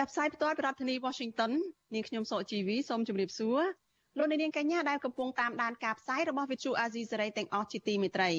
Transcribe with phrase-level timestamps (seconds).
[0.00, 1.52] ចាប់ផ្សាយផ្ទាល់ពីរដ្ឋធានី Washington
[1.94, 3.60] នាងខ្ញុំសកជីវីសូមជម្រាបសួរ
[4.18, 8.30] លោកអ្នកនាងកញ្ញាដែលកំពុងតាមដានការផ្សាយរបស់ Vithu Azizi Serai ទាំងអស់ជាទីមេត្រី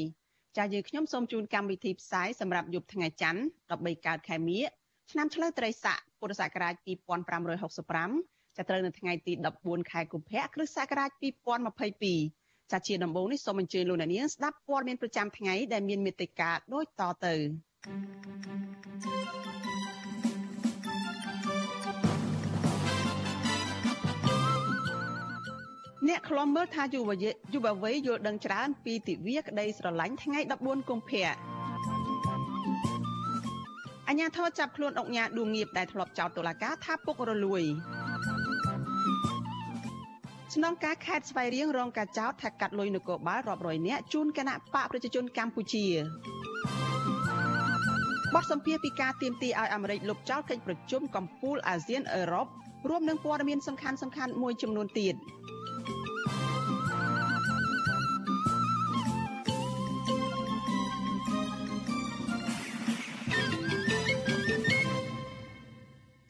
[0.57, 4.63] ចា៎យើងខ្ញុំសូមជូនកម្មវិធីផ្សាយសម្រាប់យប់ថ្ងៃច័ន្ទ13កើតខែមិញ
[5.11, 6.73] ឆ្នាំឆ្លូវត្រីស័កពុរសករាជ
[7.71, 11.09] 2565ចាប់ត្រូវនៅថ្ងៃទី14ខែកុម្ភៈគ្រិស្តសករាជ
[11.91, 17.35] 2022ចាជាដំបូងនេះសូមអញ្ជើញលោកអ្នកនាងស្ដាប់ព័ត៌មានប្រចាំថ្ងៃដែលមានមេត្តាដូចតទៅ
[26.07, 27.11] អ្នកខ្លំមើលថាយុវ
[27.53, 31.27] យុវវ័យយល់ដឹងច្រើនពីទិវាក្តីស្រឡាញ់ថ្ងៃ14កុម្ភៈ
[34.09, 37.63] អញ្ញាធរចាប់ខ្លួនអុកញ៉ាដួងងៀបដែលធ្លាប់ចោទតុលាការថាពុករលួយ
[40.53, 45.85] ស្នងការខេត្តស្វាយរៀងរងការចោទថាកាត់លុយនគរបាលរាប់រយនាក់ជូនគណៈបកប្រជាជនកម្ពុជា
[48.33, 52.47] បទសម្ភាសពីការទៀមទីឲ្យអាមេរិកលុបចោលកិច្ចប្រជុំកំពូលអាស៊ានអឺរ៉ុប
[52.89, 55.15] រួមនឹងព័ត៌មានសំខាន់សំខាន់មួយចំនួនទៀត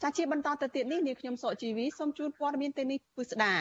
[0.02, 3.56] ចាជាបន្តទៅទៀតនេះនាងខ្ញុំសកជីវីសូមជូនព័ត៌មានទៅនេះពិស្ដា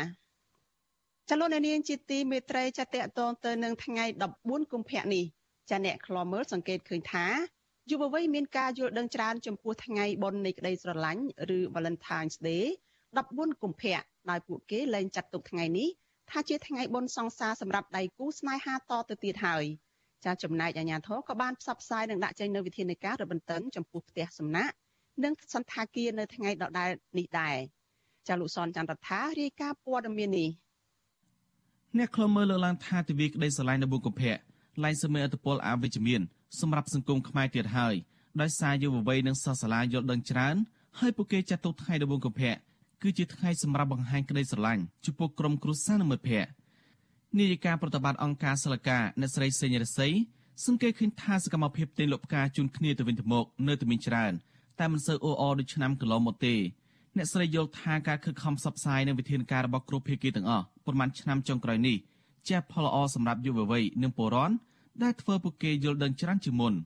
[1.29, 4.05] ចលនានាងជាទីមេត្រីចាតតតងទៅនឹងថ្ងៃ
[4.41, 5.25] 14កុម្ភៈនេះ
[5.71, 7.27] ចាអ្នកខ្លោមើលសង្កេតឃើញថា
[7.91, 11.25] យុវវ័យមានការយល់ដឹងច្រើនចំពោះថ្ងៃបុណ្យនៃក្តីស្រឡាញ់
[11.57, 12.65] ឬ Valentine's Day
[13.13, 15.89] 14កុម្ភៈ ដោយពួកគេលែងចាត់ទុកថ្ងៃនេះ
[16.31, 19.65] ថាជាថ្ងៃបុណ្យសង្សារសម្រាប់ដៃគូស្នេហាតទៅទៀតហើយ
[20.25, 24.75] ចាចំណែកអាញាធរក៏បានផ្សព្វផ្សាយនិងដាក់ចេញនូវវិធានការរបន្ទឹងចំពោះផ្ទះសំណាក់
[25.25, 27.57] និងសន្តាគារនៅថ្ងៃដដែលនេះដែរ
[28.29, 30.51] ចាលោកសនចន្ទរដ្ឋារាយការណ៍ព័ត៌មាននេះ
[31.99, 34.35] អ្នកខ្លមើលលើកឡើងថាទិវាក្តីស្រឡាញ់នៅបុកភៈ
[34.85, 36.21] ឡើងសមានអត្តពលអវិជ្ជមាន
[36.61, 37.95] សម្រាប់សង្គមខ្មែរទៀតហើយ
[38.41, 40.57] ដោយសារយុវវ័យនិងសិស្សសាលាយល់ដឹងច្រើន
[40.99, 42.53] ហើយពួកគេចាត់ទុកថ្ងៃដបងកភៈ
[43.03, 46.51] គឺជាថ្ងៃសម្រាប់បង្ហាញក្តីស្រឡាញ់ចំពោះក្រុមគ្រួសារនិងមិត្តភ័ក្តិ
[47.39, 50.13] នាយិកាប្រតិបត្តិអង្គការសិលកាអ្នកស្រីសេងរស័យ
[50.67, 54.33] សង្កេតឃើញថាសកម្មភាពទិញលុបផ្កាជូនគ្នាទៅវិញទៅមកនៅតែមានច្រើន
[54.79, 56.55] តែមិនសូវអ៊ូអរដូចឆ្នាំកន្លងមកទេ
[57.17, 61.97] អ្នកស្រីយល់ថាការខិតខំផ្សព្វផ្សាយនៅវិធានការរបស់គ្រប់ភាគីទាំងអស់ប្រមាណឆ្នាំចុងក្រោយនេះ
[62.49, 64.55] ជាផលល្អសម្រាប់យុវវ័យនិងពលរដ្ឋ
[65.03, 66.75] ដែលធ្វើពួកគេយល់ដឹងច្រើនជាងមុន។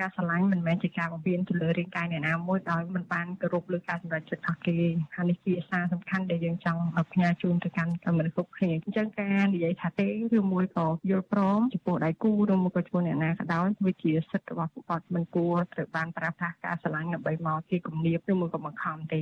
[0.00, 4.78] ការស្រឡាញ់មិនមែនជាការបំពេញទៅលើរាងកាយអ្នកណាមួយដោយមិនបានគោរពលើការសម្រេចចិត្តរបស់គេ
[5.14, 6.82] ហើយនេះជាសារសំខាន់ដែលយើងចង់
[7.12, 10.08] ផ្ញើជូនទៅកាន់មនុស្សគ្រប់គ្នាអញ្ចឹងការនិយាយថាទេ
[10.38, 19.20] ឬមួយក៏យល់ព្រមចំពោះដៃគូឬមួយក៏ចំពោះអ្នកណាក៏ដោយវាជាសិទ្ធិរបស់ពួកគាត់មិនគួរត្រូវបានប្រើប្រាស់ការស្រឡាញ់ដើម្បីមកជាគំនាបឬមួយក៏បង្ខំទេ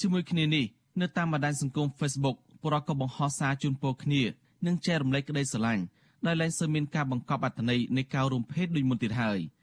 [0.00, 0.64] ជាមួយគ្នានេះ
[1.00, 4.22] នៅតាមបណ្ដាញសង្គម Facebook ពលរដ្ឋក៏បង្ហោះសារជូនពរគ្នា
[4.66, 5.84] និងចែករំលែកក្តីស្រឡាញ់
[6.26, 9.40] ដោយលែងសូវមានការបង្កប់អត្ថន័យនៃការរួមភេទដូចមុនទៀតហើយ។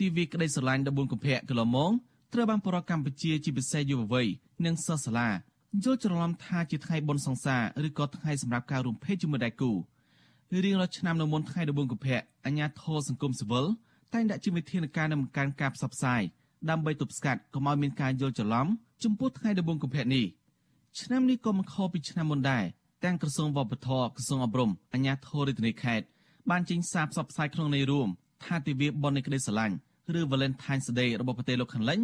[0.00, 1.92] ទិវាក្តីស្រឡាញ់14កុម្ភៈកន្លងមក
[2.32, 4.26] ត្រូវបានប្រជាកម្ពុជាជាពិសេសយុវវ័យ
[4.64, 5.28] និងសិស្សសាលា
[5.84, 9.70] យល់ច្រឡំថាជាថ្ងៃបុណ្យសង្សារឬក៏ថ្ងៃសម្រាប់ការរួមភេទជាមួយដៃគូ
[10.64, 13.66] រៀងរាល់ឆ្នាំនៅមុនថ្ងៃ14កុម្ភៈអាជ្ញាធរសង្គមស៊ីវិល
[14.14, 16.22] តែងដាក់ជាវិធានការនិងបង្កើនការផ្សព្វផ្សាយ
[16.70, 18.66] ដើម្បីទប់ស្កាត់កុំឲ្យមានការយល់ច្រឡំ
[19.04, 20.24] ចំពោះថ្ងៃ14កុម្ភៈនេះ
[21.00, 22.64] ឆ្នាំនេះក៏មិនខុសពីឆ្នាំមុនដែរ
[23.04, 26.06] ទាំងក្រសួងវប្បធម៌ក្រសួងអប់រំអាជ្ញាធររាជធានីខេត្ត
[26.50, 28.08] បានចេញសារផ្សព្វផ្សាយក្នុងន័យរួម
[28.44, 29.76] ថាទិវាបុណ្យនៃក្តីស្រឡាញ់
[30.18, 31.98] ឬ Valentine's Day របស់ប្រទេសលោកខាងលិច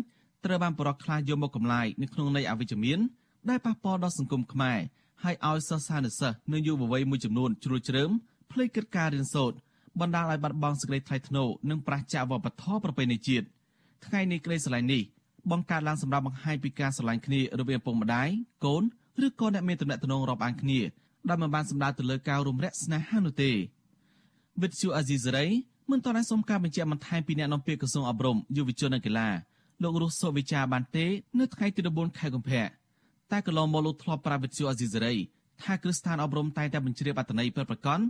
[0.45, 2.99] ត្រូវបានបរិះខ្លះយកមកកម្លាយនៅក្នុងន័យអវិជ្ជមាន
[3.49, 4.79] ដែលប៉ះពាល់ដល់សង្គមខ្មែរ
[5.25, 8.11] ហើយឲ្យសិស្សានុសិស្សនិងយុវវ័យមួយចំនួនជ្រួលជ្រើម
[8.53, 9.57] ភ្លេចគិតការរៀនសូត្រ
[10.01, 13.47] បណ្ដាលឲ្យបាត់បង់សេចក្តីថ្លៃថ្នូរនិងប្រះចាកវប្បធម៌ប្រពៃណីជាតិ
[14.07, 15.03] ថ្ងៃនេះក្តីស្រឡាញ់នេះ
[15.51, 18.29] បង្កើតឡើងសម្រាប់បង្ហាញពីការស្រឡាញ់គ្នារវាងពុកម្ដាយ
[18.65, 18.83] កូន
[19.27, 20.81] ឬក៏អ្នកមានទំនាក់ទំនងរាប់អានគ្នា
[21.29, 23.51] ដែលមិនបានសម្ដៅទៅលើការរំលាក់ស្នេហានោះទេ
[24.63, 25.47] វិទ្យុអាស៊ីសេរី
[25.91, 29.29] មិនតរសូមការបញ្ជាក់បន្ថែមពីអ្នកនាំពាក្យក្រសួងអប់រំយុវជននិងកីឡា
[29.83, 31.07] លោករស់សុវិចាបានទេ
[31.39, 32.65] នៅថ្ងៃទី14ខែកុម្ភៈ
[33.33, 35.15] តែកន្លងមកលោកធ្លាប់ប្រាប់វិទ្យុអាស៊ីសេរី
[35.63, 38.01] ថាគ្រឹះស្ថានអប់រំតែងតែបញ្ជ្រាបអត្ថន័យពិតប្រាកដ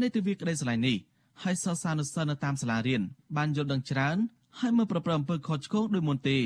[0.00, 0.96] នៃទិវាក្តីស្រឡាញ់នេះ
[1.42, 3.02] ហើយសិស្សានុសិស្សនៅតាមសាលារៀន
[3.36, 4.16] បានយល់ដឹងច្រើន
[4.58, 6.38] ហើយមើលប្រព្រឹត្តអំពើខុសឆ្គងដោយមុនទេ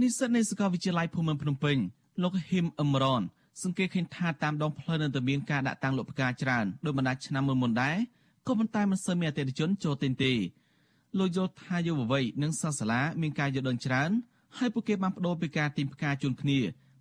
[0.00, 1.76] និស្សិតនៃសាកលវិទ្យាល័យភូមិន្ទភ្នំពេញ
[2.22, 3.22] លោកហ៊ីមអឹមរ៉ន
[3.62, 7.96] សង្កេតឃើញថាតាមដងផ្លូវនៅតែមានការដាក់តាំងលុបផ្កាច្រើនដោយបណ្ដាឆ្នាំមុនមុនដែរ
[8.48, 10.32] ក៏ប៉ុន្តែមិនសូវមានអតិថិជនចូលទិញទេ
[11.18, 14.10] លោកយល់ថាយុវវ័យនិងសិស្សសាលាមានការយល់ដឹងច្រើន
[14.58, 16.58] ហើយពួកគេបានបដូរពីការទិញផ្កាជូនគ្នា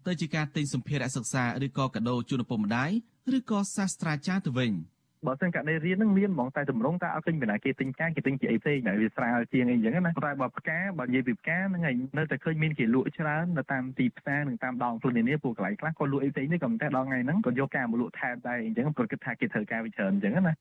[0.07, 2.91] ទៅជាការទិញសម្ភារៈសិក្សាឬក៏កាដូជូនឪពុកម្ដាយ
[3.37, 4.71] ឬក៏សាស្ត្រាចារ្យទៅវិញ។
[5.25, 20.53] បើសិនករណីរៀនហ្នឹងមានហ្មងតែតម្រងតែអត់ឃើញពីណាគេទិញផ្កាគេទិញជាអីផ្សេងតែវាស្រាលជាងអីអញ្ចឹងណាតែបើផ្កាបើនិយាយពីផ្កាហ្នឹងឯងនៅតែឃើញមានគេលក់ច្រើននៅតាមទីផ្សារនិងតាមដងខ្លួននានាពួកកន្លែងខ្លះក៏លក់អីផ្សេងនេះក៏មិនតែដល់ថ្ងៃហ្នឹងក៏យកការមកលក់ថែមដែរអញ្ចឹងព្រោះគិតថាគេត្រូវការវិច្រើនអញ្ចឹងណា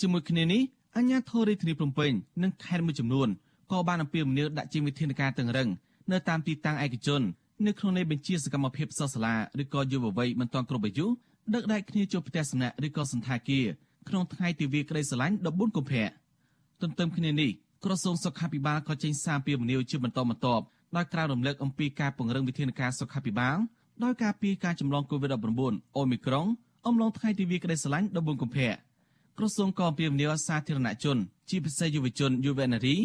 [0.00, 0.62] ជាមួយគ្នានេះ
[0.96, 2.12] អញ្ញាធរិធានីភ្នំពេញ
[2.42, 3.28] និងខេត្តមួយចំនួន
[3.72, 5.68] ក៏បានអំពាវនាវដាក់ជាវិធានការតឹងរឹង
[6.12, 7.22] នៅតាមទីតាំងឯកជន
[7.66, 11.06] នៅក្នុងនៃបញ្ជាសកម្មភាពសិស្សសាលាឬក៏យុវវ័យមិនទាន់គ្រប់អាយុ
[11.54, 13.66] ដឹកដៃគ្នាជួបផ្ទះសំណាក់ឬក៏សន្តាគារ
[14.08, 16.04] ក្នុងថ្ងៃទិវាក្តីស្រឡាញ់14កុម្ភៈ
[16.82, 17.50] ទន្ទឹមគ្នានេះ
[17.84, 20.64] ក្រសួងសុខាភិបាលក៏ចេញសារពីមនីយជាបន្តបន្ទាប់
[20.96, 23.56] ដោយក្រាបរំលឹកអំពីការពង្រឹងវិធានការសុខាភិបាល
[24.04, 26.46] ដោយការពីការចម្លង COVID-19 អូមីក្រុង
[26.86, 28.70] អំឡុងថ្ងៃទិវាក្តីស្រឡាញ់14កុម្ភៈ
[29.40, 31.18] ក្រសួងក៏អំពាវនាវសាធារណជន
[31.50, 32.96] ជាពិសេសយុវជនយុវនារី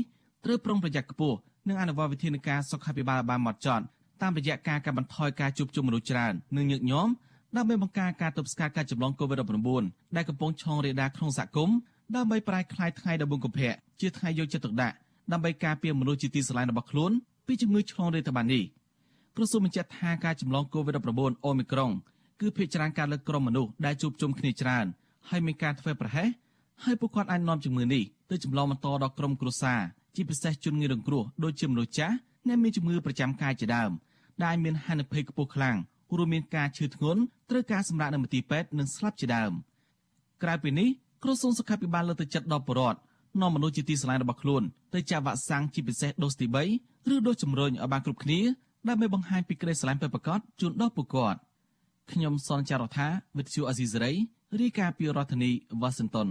[0.46, 1.38] ត្រូវប្រុងប្រយ័ត្នខ្ពស់
[1.68, 3.84] និងអនុវត្តវិធានការសុខាភិបាលបានហ្មត់ចត់
[4.22, 7.12] តាមរយៈការកាត់បន្ថយការជួបជុំមនុស្សច្រើននិងញឹកញាប់
[7.56, 11.78] ដើម្បីបង្ការការទប់ស្កាត់ការចម្លង COVID-19 ដែលកំពុងឆ្លងរាលដាលក្នុងសហគមន៍
[12.16, 14.96] ដើម្បីប្រែក្លាយថ្ងៃ14កុម្ភៈជាថ្ងៃយកចិត្តទុកដាក់
[15.32, 17.12] ដើម្បីការពារមនុស្សជាទីស្រឡាញ់របស់ខ្លួន
[17.48, 18.64] ពីជំងឺឆ្លងរាលដាលបាននេះ
[19.36, 21.92] ក្រសួងបញ្ជាក់ថាការចម្លង COVID-19 អូមីក្រុង
[22.42, 24.86] គឺភាគច្រើនការលើកក្រុមមនុស្សដែលជួបជុំគ្នាច្រើន
[25.30, 26.30] ហើយមានការធ្វើប្រហែស
[26.84, 29.82] ហើយពួកគាត់អាចនាំជំងឺនេះទៅចម្លងបន្តដល់ក្រុមគ្រួសារ
[30.16, 32.16] ជាពិសេសជនងាយរងគ្រោះដូចជាមនុស្សចាស់
[32.48, 33.92] អ្នកមានជំងឺប្រចាំកាយជាដើម
[34.44, 35.78] ដែលមានហានិភ័យខ្ពស់ខ្លាំង
[36.18, 39.52] រួមមានការឈឺធ្ងន់ត្រូវការសម្រាកនៅមន្ទីរពេទ្យនិងស្លាប់ជាដើម
[40.44, 40.90] ក្រៅពីនេះ
[41.24, 43.00] ក្រសួងសុខាភិបាលលើកទឹកចិត្តដល់ប្រជាពលរដ្ឋ
[43.42, 48.40] នាំមនុស្សជាទីស្រឡាញ់របស់ខ្លួនទៅចាក់វ៉ាក់សាំងជាពិសេសដូសទី3ឬដូសជំរុញឲ្យបានគ្រប់គ្នា
[48.88, 51.40] ដើម្បីបង្ហាញពីក្តីស្រឡាញ់ពិតប្រាកដជូនដល់ពលរដ្ឋ
[52.12, 54.12] ខ្ញុំសនចាររថាវិទ្យុអាស៊ីសេរី
[54.62, 55.52] រាយការណ៍ពីរដ្ឋធានី
[55.82, 56.30] វ៉ាស៊ីនតោន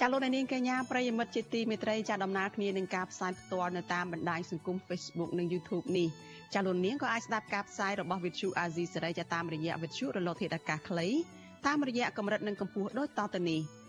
[0.00, 6.08] ចាលោកនាងកញ្ញាប្រិយមិត្តជាទីមេត្រីចាដំណើរគ្នានឹងការផ្សាយផ្ទាល់នៅតាមបណ្ដាញសង្គម Facebook និង YouTube នេះ
[6.54, 11.08] ចាលោកនាងក៏អាចស្ដាប់ការផ្សាយរបស់ Vithu Azizi សេរីចាតាមរយៈ Vithu រលកធាតុអាកាសខ្លី
[11.66, 13.60] តាមរយៈកម្រិតនិងកម្ពស់ដូចតទៅនេះ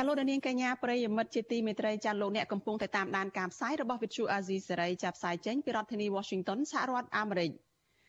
[0.00, 7.50] ចាលោកនាងកញ្ញាប្រិយមិត្តជាទីមេត្រីចាលោកអ្នកកំពុងតែតាមដានការផ្សាយរបស់វិទ្យុអាស៊ីសេរីចាប់ផ្សាយចេញពីរដ្ឋធានី Washington សហរដ្ឋអាមេរិក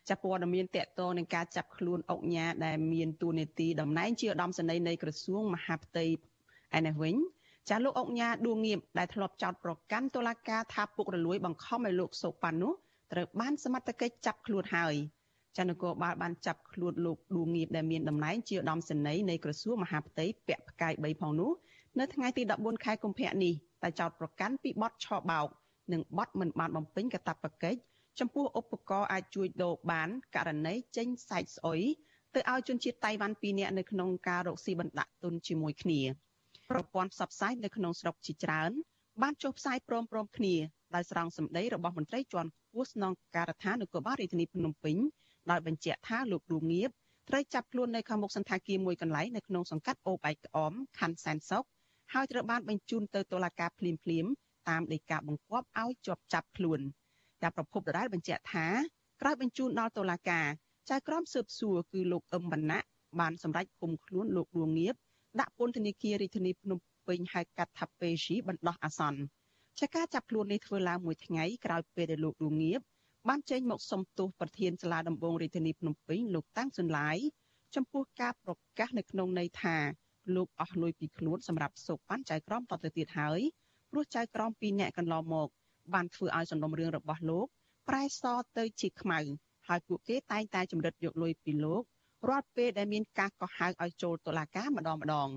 [0.09, 6.05] ចាព័ត៌មានតកតនឹងការចាប់ខ្លួនអុកញ៉ាដែលមានតួនាទីតំណែងជាឧត្តមសេនីយ៍នៃក្រសួងមហាផ្ទៃ
[6.77, 7.15] ឯនេះវិញ
[7.69, 12.73] ចាលោកអុកញ៉ាដួងងៀបដែលធ្លាប់ចោទប្រកាន់តុលាការថាពុករលួយបង្ខំឲ្យលោកសូប៉ាន់នោះ
[13.13, 14.95] ត្រូវបានសមត្ថកិច្ចចាប់ខ្លួនហើយ
[15.57, 21.51] ចានគរបាលបានចាប់ខ្លួនលោកដួងងៀបដែលមានតំណែងជាឧត្តមសេនីយ៍នៃក្រសួងមហាផ្ទៃពាក់ផ្កាយ3ផងនោះ
[21.99, 25.47] នៅថ្ងៃទី14ខែកុម្ភៈនេះតែចោតប្រកាន់ពីបទឆបោក
[25.93, 27.79] និងបទមិនបានបំពេញកាតព្វកិច្ច
[28.19, 31.81] ចំពោះឧបករណ៍អាចជួយដូរបានករណីចេញសាច់ស្អុយ
[32.35, 36.01] ទៅឲ្យជនជាតិតៃវ៉ាន់2នាក់នៅក្នុងការរកស៊ីបណ្ដាក់ទុនជាមួយគ្នា
[36.69, 38.71] ប្រព័ន្ធផ្សព្វផ្សាយនៅក្នុងស្រុកជាច្រើន
[39.21, 40.55] បានចុះផ្សាយព្រមព្រមគ្នា
[40.95, 44.97] ដោយស្រង់សម្ដីរបស់មន្ត្រីជាន់ខ្ពស់ស្នងការដ្ឋាននគរបាលរាជធានីភ្នំពេញ
[45.51, 46.89] ដោយបញ្ជាក់ថាលោកឌូងៀប
[47.29, 51.65] ត្រូវចាប់ខ្លួននៅខាងមុខសន្តាគារមួយកន្លែងនៅក្នុងសង្កាត់អូបែកក្អមខណ្ឌសែនសុខ
[52.13, 54.25] ហើយត្រូវបានបញ្ជូនទៅតុលាការភ្លាមភ្លាម
[54.69, 56.79] តាមដីកាបង្គាប់ឲ្យជាប់ចាប់ខ្លួន
[57.41, 58.67] តែប្រពន្ធដដែលបញ្ជាក់ថា
[59.21, 60.47] ក្រោយបញ្ជូនដល់តុលាការ
[60.89, 62.79] ចៅក្រមស៊ើបសួរគឺលោកអឹមវណ្ណៈ
[63.19, 64.95] បានសម្រេចឃុំខ្លួនលោកដួងងៀប
[65.39, 66.77] ដាក់ពន្ធនាគាររាជធានីភ្នំ
[67.07, 69.21] ពេញហៅកាត់ថាពេជីបណ្ដោះអាសន្ន
[69.79, 72.79] ចាការចាប់ខ្លួននេះធ្វើឡើងមួយថ្ងៃក្រោយពេលដែលលោកដួងងៀប
[73.29, 77.17] បានចេញមកសុំទោសប្រធានសាលាដំបងរាជធានីភ្នំពេញលោកតាំងសុនឡាយ
[77.75, 79.77] ចំពោះការប្រកាសនៅក្នុងន័យថា
[80.35, 83.39] លោកអស់លុយពីខ្លួនសម្រាប់សូប៉ាន់ចៅក្រមតទៅទៀតហើយ
[83.91, 85.47] ព្រោះចៅក្រមពីរនាក់កន្លងមក
[85.93, 87.45] បានធ្វើឲ្យសំណុំរឿងរបស់លោក
[87.89, 88.23] ប្រែស
[88.57, 89.19] ទៅជាខ្មៅ
[89.67, 91.83] ហើយពួកគេតែងតែចម្រិតយកលុយពីលោក
[92.29, 95.29] រាល់ពេលដែលមានការកោះហៅឲ្យចូលតុលាការម្ដងម្ដង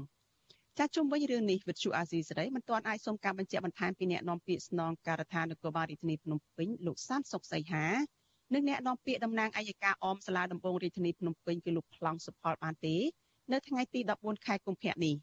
[0.78, 7.86] ចាជុំវិញរឿងនេះវិទ្យុអាស៊ីសេរីមិនទាន់អាចសូមការបញ្ជាក់បន្ថែមពីអ្នកនាំពាក្យស្នងការដ្ឋាននគរបាលរាជធានីភ្នំពេញលោកសានសុកសីហា
[8.54, 12.96] និងអ្នកនាំពាក្យតំណាងអัยការអមសាលាដំបងរាជធានីភ្នំពេញគឺលោកប្លង់សុផលបានទេ
[13.52, 15.14] នៅថ្ងៃទី14ខែកុម្ភៈនេះ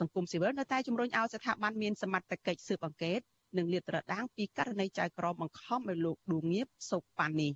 [0.00, 3.20] សង្គមស៊ីវិលនៅតែជំរុញឲ្យស្ថាប័នមានសមត្ថកិច្ចស៊ើបអង្កេត
[3.56, 7.52] និងលាតត្រដាងពីករណីចៅក្រមបង្ខំឲ្យលោកឌួងងៀបសុកប៉ាន់នេះ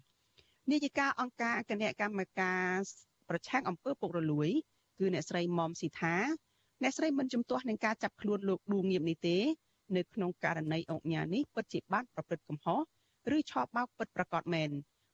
[0.70, 2.70] នាយិកាអង្គការគណៈកម្មការ
[3.28, 4.48] ប្រឆាំងអំពើពុករលួយ
[4.98, 6.14] គឺអ្នកស្រីមុំស៊ីថា
[6.82, 9.36] អ្នកស្រីមិនជំទាស់នឹងការចាប់ខ្លួនលោកឌួងងៀបនេះទេ
[9.96, 12.80] នៅក្នុងករណីអង្គញានេះពិតជាបានប្រព្រឹត្តកំហុស
[13.36, 14.70] ឬឆោបបោកពិតប្រាកដមែន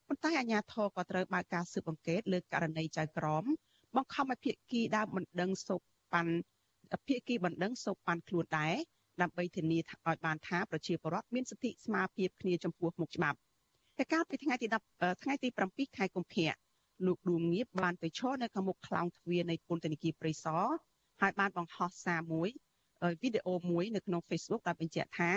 [0.07, 3.45] ប៉ុន្តែអាជ្ញាធរក៏ត្រូវបើកការស៊ើបអង្កេតលើករណីចៅក្រម
[3.97, 5.81] បង្ខំឲ្យភាគីដើមបណ្ដឹងសុក
[6.13, 6.33] ប៉ាន់
[7.09, 8.75] ភាគីបណ្ដឹងសុកប៉ាន់ខ្លួនដែរ
[9.23, 13.39] ដើម្បីធានាឲ្យបានថាប្រជាពលរដ្ឋមានសិទ្ធិស្មើភាពគ្នាចំពោះមុខច្បាប់
[13.99, 16.53] តែកាលពីថ្ងៃទី10ថ្ងៃទី7ខែកុម្ភៈ
[17.07, 20.65] លោកឌួងងៀបបានទៅឈរនៅខាងមុខខ្លោងទ្វារនៃពន្ធនាគារព្រៃសរ
[21.21, 22.49] ហើយបានបង្ហោះសារមួយ
[23.23, 25.33] វីដេអូមួយនៅក្នុង Facebook ដែលបញ្ជាក់ថា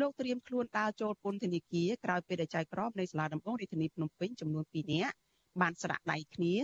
[0.00, 5.14] លោកត្រៀមខ្លួនដើរចូលពន្ធនាគារក្រោយពេលដែលចៅក្រមនៃសាលាដំបងរាជធានីភ្នំពេញចំនួន2នាក់
[5.60, 6.54] បានស្រាក់ដៃគ្នា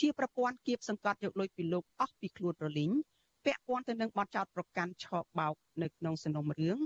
[0.00, 2.92] ជាប្រព័ន្ធគៀបសង្កត់យកលុយពីលោកអស់ពីខ្លួនរលីង
[3.44, 6.78] ពាក់ព័ន្ធទៅនឹងបទចោទប្រកាន់ឆោបបោកនៅក្នុងសំណុំរឿង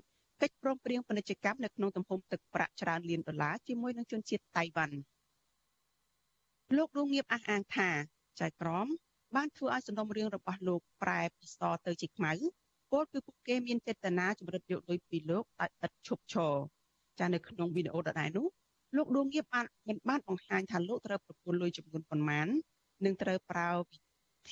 [0.43, 4.97] កិច្ចព្រមព្រៀងពាណិជ្ជកម្មនៅក្នុងទំហំទឹកប្រាក់ច្រើនលានដុល្លារជាមួយនឹងជនជាតិតៃវ៉ាន់
[6.77, 7.91] លោកដួងងៀបអះអាងថា
[8.41, 8.87] ចៅក្រម
[9.37, 12.33] បានធ្វើឲ្យសំណុំរឿងរបស់លោកប្រែពីសទៅជាខ្មៅ
[12.91, 16.55] ពលគឺពួកគេមានចេតនាជំរិតយកលុយពីលោកដោយឥតឈប់ឈរ
[17.19, 18.47] ចានៅក្នុងវីដេអូដដែលនោះ
[18.97, 22.49] លោកដួងងៀបបានមិនបានបង្ហាញថាលោកត្រូវប្រគល់លុយចំនួនប៉ុន្មាន
[23.05, 23.99] និងត្រូវប្រើវិ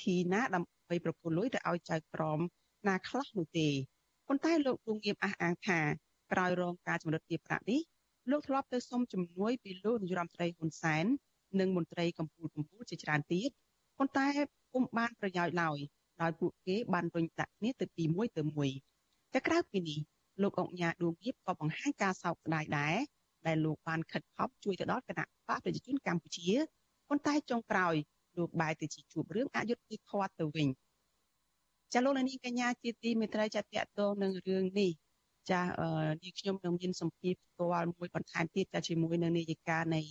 [0.01, 2.39] ធីណាដើម្បីប្រគល់លុយទៅឲ្យចៅក្រម
[2.87, 3.69] ណាខ្លះនោះទេ
[4.27, 5.79] ប៉ុន្តែលោកដួងងៀបអះអាងថា
[6.31, 7.81] ក្រោយរងការជំរិតទាបប្រាក់នេះ
[8.31, 11.05] លោកធ្លាប់ទៅសុំជំនួយពីលោកនាយរដ្ឋមន្ត្រីហ៊ុនសែន
[11.59, 13.49] និងមន្ត្រីកម្ពុជាកម្ពុជាជាច្រើនទៀត
[13.97, 14.27] ប៉ុន្តែ
[14.73, 15.77] ពុំបានប្រយោជន៍ឡើយ
[16.21, 18.69] ដោយពួកគេបានរុញដាក់គ្នាទៅពីមួយទៅមួយ
[19.33, 19.99] តែក្រៅពីនេះ
[20.41, 22.95] លោកអង្គញាដួងគៀបក៏បង្ហាញការសោកស្ដាយដែរ
[23.47, 26.49] ដែលលោកបានខិតខំជួយទៅដល់គណៈបកប្រជាជនកម្ពុជា
[27.09, 27.95] ប៉ុន្តែចុងក្រោយ
[28.37, 30.67] លោកបែរទៅជាជួបរឿងអយុត្តិធម៌ទៅវិញ
[31.93, 33.63] ចាលោកនាងកញ្ញាជាទីមេត្រីចាត
[33.99, 34.91] តងនឹងរឿងនេះ
[35.51, 35.61] ចា
[36.23, 40.01] នាងខ្ញុំនឹងមានសម្ភារផ្ទាល់មួយបន្ថែមទៀតចាជាមួយនឹងនាយិកានៃ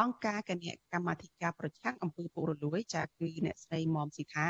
[0.00, 4.48] អង្គការគណៈកម្មាធិការប្រឆាំងអំពើពុករលួយចាគឺអ្នកស្រីមុំស៊ីថា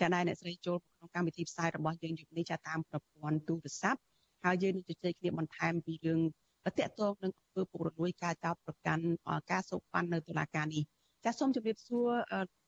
[0.00, 4.00] ចាដែរអ្នកស្រីចូលក្នុងកម្មវិធីផ្សាយរបស់យើងយប់នេះចាតាមប្រព័ន្ធទូរស័ព្ទ
[4.44, 6.20] ហើយយើងនឹងជជែកគ្នាបន្ថែមពីរឿង
[6.66, 9.04] តកតងនឹងអំពើពុករលួយការចោទប្រកាន់
[9.50, 10.82] ការសោកប៉ាន់នៅតុលាការនេះ
[11.24, 12.08] ចាសូមជម្រាបសួរ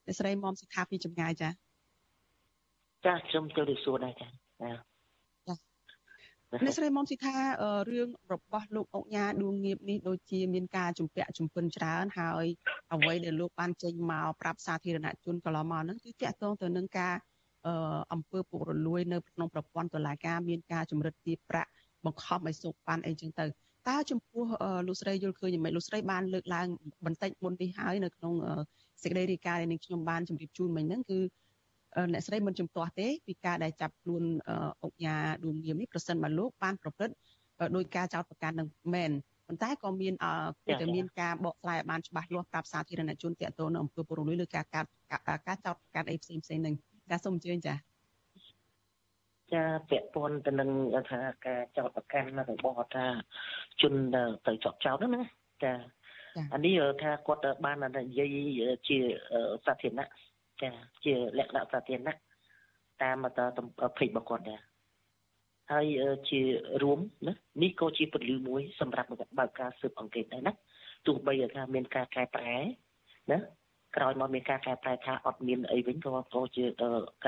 [0.06, 1.50] អ្នកស្រីមុំស៊ីថាពីចម្ងាយចា
[3.04, 4.28] ចាខ្ញុំជម្រាបសួរដែរចា
[6.62, 7.34] អ្នកស្រីមុំស៊ីថា
[7.90, 12.46] រឿងរបស់លោកអុកញ៉ាដួងងៀបនេះដូចជាមានការជំពាក់ជំពិនច្រើនហើយ
[12.92, 17.14] អ្វីដែលលោកបានចេញមកប្រាប់សាធារណជនកន្លងមកហ្នឹងគឺតាក់ទងទៅនឹងការ
[18.12, 21.70] អំពើពុករលួយនៅក្នុងប្រព័ន្ធតុលាការមានការជំរិតទាបប្រាក់
[22.04, 23.44] បង្ខំឲ្យសូកប៉ាន់អីចឹងទៅ
[23.88, 24.44] តើចំពោះ
[24.86, 26.66] លោកស្រីយល់ឃើញយ៉ាងម៉េចលោកស្រីបានលើកឡើង
[27.04, 28.34] បន្តិចមុននេះហើយនៅក្នុង
[29.02, 31.18] សេចក្តីរាយការណ៍ដែលនឹងខ្ញុំបានជម្រាបជូនមិញហ្នឹងគឺ
[32.12, 34.22] អ្នកស្រីមិនជំទាស់ទេពីការដែលចាប់ខ្លួន
[34.82, 37.14] អុកញ៉ាឌួងងៀមនេះប្រសិនបើលោកបានប្រព្រឹត្ត
[37.76, 39.10] ដោយការចោទប្រកាន់នឹងមែន
[39.46, 40.14] ប៉ុន្តែក៏មាន
[40.64, 44.88] គួរតែមានការបកស្រាយឲ្យបានច្បាស់លាស់ប្រាប់សាធារណជនទាក់ទងនឹងអំពើពុករលួយឬការកាត់
[45.46, 46.74] ការចោទប្រកាន់អីផ្សេងផ្សេងនឹង
[47.10, 47.74] ចាសូមអញ្ជើញចា
[49.54, 50.70] ចាពាក់ព័ន្ធទៅនឹង
[51.10, 53.06] ថាការចោទប្រកាន់របស់ថា
[53.82, 53.94] ជន
[54.46, 55.24] ទៅចោទចោទហ្នឹងណា
[55.64, 55.72] ចា
[56.54, 58.36] អានេះថាគាត់បាននិយាយ
[58.88, 58.98] ជា
[59.66, 60.08] សាធារណៈ
[60.62, 60.70] ចា
[61.04, 62.14] ជាលក្ខណៈសាធារណៈ
[63.02, 63.38] តាមត
[63.98, 64.60] ភេករបស់គាត់ដែរ
[65.72, 65.86] ហើយ
[66.30, 66.40] ជា
[66.82, 67.32] រួមណា
[67.62, 69.08] នេះក៏ជាពលិមួយសម្រាប់
[69.38, 70.52] បើកការស៊ើបអង្កេតដែរណា
[71.06, 72.56] ទោះបីថាមានការកែប្រែ
[73.32, 73.38] ណា
[73.96, 76.64] ក្រោយមកមានការកែប្រែថាអត់មានអីវិញក៏ក៏ជា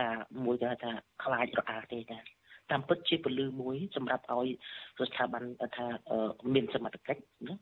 [0.01, 0.93] ការមួយដែលថា
[1.25, 2.25] ខ្លាចរអាទេដែរ
[2.71, 4.49] តាមពិតជាពលិមួយ សម្រាប់ឲ្យ
[4.99, 5.45] ស្ថាប័ន
[5.77, 5.87] ថា
[6.55, 7.55] មានសមត្ថកិច្ចណា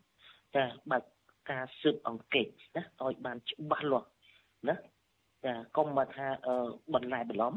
[0.55, 1.03] តែបើក
[1.51, 4.07] ការស៊ើបអង្កេតណាឲ្យបានច្បាស់លាស់
[4.69, 4.75] ណា
[5.45, 6.27] ចាកុំមកថា
[6.93, 7.55] បន្លែបន្លំ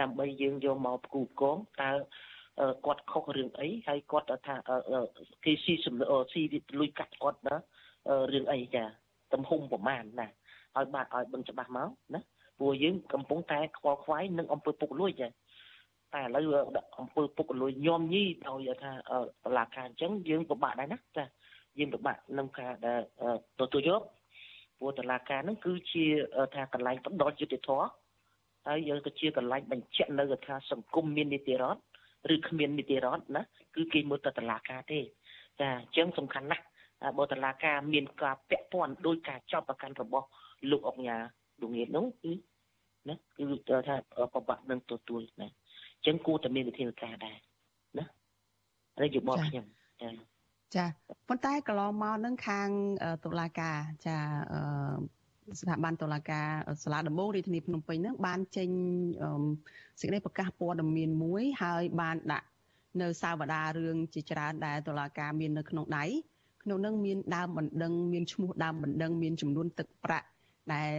[0.00, 1.90] ដើម្បីយើងយកមកផ្គូផ្គងតើ
[2.86, 4.54] គាត់ខុសរឿងអីហើយគាត់ថា
[5.44, 5.94] គេស៊ីសំ
[6.32, 6.42] ស៊ី
[6.80, 7.56] លុយកាត់គាត់ណា
[8.32, 8.84] រឿងអីចា
[9.32, 10.28] ទំហំប្រមាណណា
[10.78, 12.20] ឲ្យបានឲ្យបឹងច្បាស់មកណា
[12.58, 16.44] ព្រោះយើងកំពុងតែខ្វល់ខ្វាយនឹងអំពើពុករលួយចាតែឥឡូវ
[17.00, 18.92] អំពើពុករលួយញោមញីដោយថា
[19.44, 21.24] តឡាការអញ្ចឹងយើងពិបាកដែរណាចា
[21.78, 23.00] យើងពិបាកនឹងការដែល
[23.60, 24.00] ទទួលយក
[24.78, 26.04] ព្រោះតឡាការហ្នឹងគឺជា
[26.54, 27.70] ថាកន្លែងផ្ដោតយុតិធធ
[28.66, 31.80] ហើយយើងក៏ជាកន្លែងបញ្ជាក់នៅថាសង្គមមាននីតិរដ្ឋ
[32.34, 33.42] ឬគ្មាននីតិរដ្ឋណា
[33.74, 35.00] គឺគេមើលទៅតឡាការទេ
[35.60, 36.64] ចាអញ្ចឹងសំខាន់ណាស់
[37.18, 40.26] បើតឡាការមានការពាក់ព័ន្ធដោយការចោទប្រកាន់របស់
[40.70, 41.16] លោកអុកញ៉ា
[41.62, 42.32] ដងៀតនោះគឺ
[43.08, 43.96] ណាគឺថា
[44.34, 47.36] ប្របាក់នឹងទទួលណាអញ្ចឹងគួរតែមានវិធានការដែរ
[47.98, 48.04] ណា
[48.98, 49.64] ហើយយោបល់ខ្ញុំ
[50.02, 50.10] ចា
[50.76, 50.86] ចា
[51.28, 52.68] ប៉ុន្តែកន្លងមកនឹងខាង
[53.24, 54.16] តុលាការចា
[55.60, 56.46] ស្ថាប័នតុលាការ
[56.82, 58.68] សាលាដំបងរាជធានីភ្នំពេញនឹងបានចេញ
[60.00, 62.46] សេចក្តីប្រកាសព័ត៌មានមួយហើយបានដាក់
[63.00, 66.04] នៅសាវតារឿងជាច្រើនដែលតុលាការមាននៅក្នុងដៃ
[66.62, 70.26] ក្នុងនឹងមានដើមបណ្ដឹងមានឈ្មោះដើមបណ្ដឹងមានចំនួនទឹកប្រាក់
[70.74, 70.94] ដែល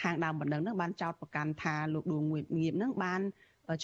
[0.00, 2.44] ខាងដើមបណ្ដឹងហ្នឹងបានចោទប្រកាន់ថាលោកដួងងៀប
[2.76, 3.20] ហ្នឹងបាន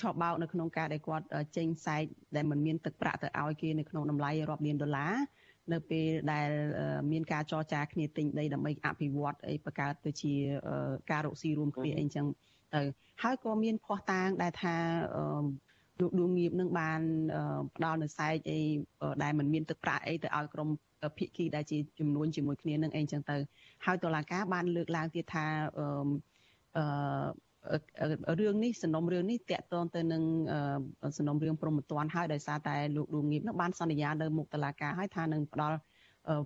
[0.00, 1.26] ឆោបបោកនៅក្នុងការដែលគាត់
[1.57, 2.04] ចេញសែក
[2.37, 5.14] ដែលមិនមានទឹកប្រាក់ទៅឲ្យគេនៅក្នុងតម្លៃរាប់លានដុល្លារ
[5.73, 6.49] នៅពេលដែល
[7.12, 10.35] មានការចរចាគ្នាទិញដីដើម្បីអភិវឌ្ឍអីបង្កើតទៅជា
[11.11, 12.26] ការរកស៊ីរួមគ្នាអីចឹង
[12.75, 12.83] ទៅ
[13.23, 14.76] ហើយក៏មានភ័ស្តុតាងដែលថា
[16.00, 17.00] លោកដួងងៀបនឹងបាន
[17.76, 18.61] ផ្ដល់នៅសែកអី
[19.23, 20.69] ដែលមិនមានទឹកប្រាក់អីទៅឲ្យក្រុម
[21.19, 23.37] ភិក្ខីដែលជាចំនួនជាមួយគ្នានឹងអីចឹងទៅ
[23.85, 25.47] ហើយតុលាការបានលើកឡើងទៀតថា
[28.29, 30.23] អឺរឿងនេះសំណុំរឿងនេះតាក់ទងទៅនឹង
[31.19, 35.77] សំណុំរឿងព្រមត្តនហើយដោយសារតែលោកដួងងៀបនោះបានសន្យានៅមុខតុលាការហើយថានឹងផ្ដល់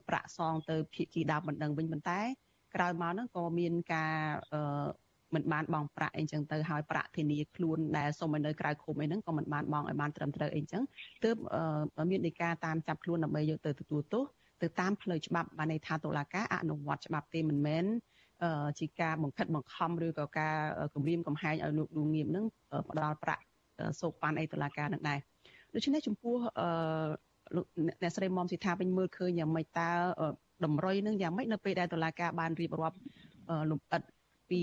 [0.09, 2.21] ប្រាក់សងទៅភិក្ខីដើមបណ្ដឹងវិញប៉ុន្តែ
[2.75, 4.12] ក្រោយមកហ្នឹងក៏មានការ
[5.35, 10.83] មិនបានបងប្រាក់អីចឹងទៅហើយប្រាក់ធានាខ្លួនដែលសុំឲ្យនៅក្រៅឃុំអីហ្នឹងក៏មិនបានបងឲ្យបានត្រឹមត្រូវអីចឹង
[11.25, 11.37] ទើប
[12.11, 14.25] មាននៃការតាមចាប់ខ្លួនដើម្បីយកទៅទទួលទោស
[14.62, 17.85] ទៅតាមផ្លូវច្បាប់បានន័យថាតុលាការអនុវត្តច្បាប់ទេមិនមែន
[18.79, 20.55] ជាការបង្ខិតបង្ខំឬក៏ការ
[20.95, 22.45] គម្រាមកំហែងឲ្យលោកឌូងៀមនឹង
[22.88, 23.43] ផ្ដាល់ប្រាក់
[24.00, 25.19] សោកប៉ាន់អីតុលាការនឹងដែរ
[25.75, 26.37] ដូច្នេះចំពោះ
[27.57, 27.67] លោក
[28.03, 29.91] អ្នកស្រីមុំសិដ្ឋាវិញមើលឃើញយ៉ាងម៉េចតើ
[30.65, 32.99] តម្រុយនឹងយ៉ាងម៉េចនៅពេលដែលតុលាការបានរៀបរាប់
[33.71, 34.03] លំអិត
[34.50, 34.62] ពី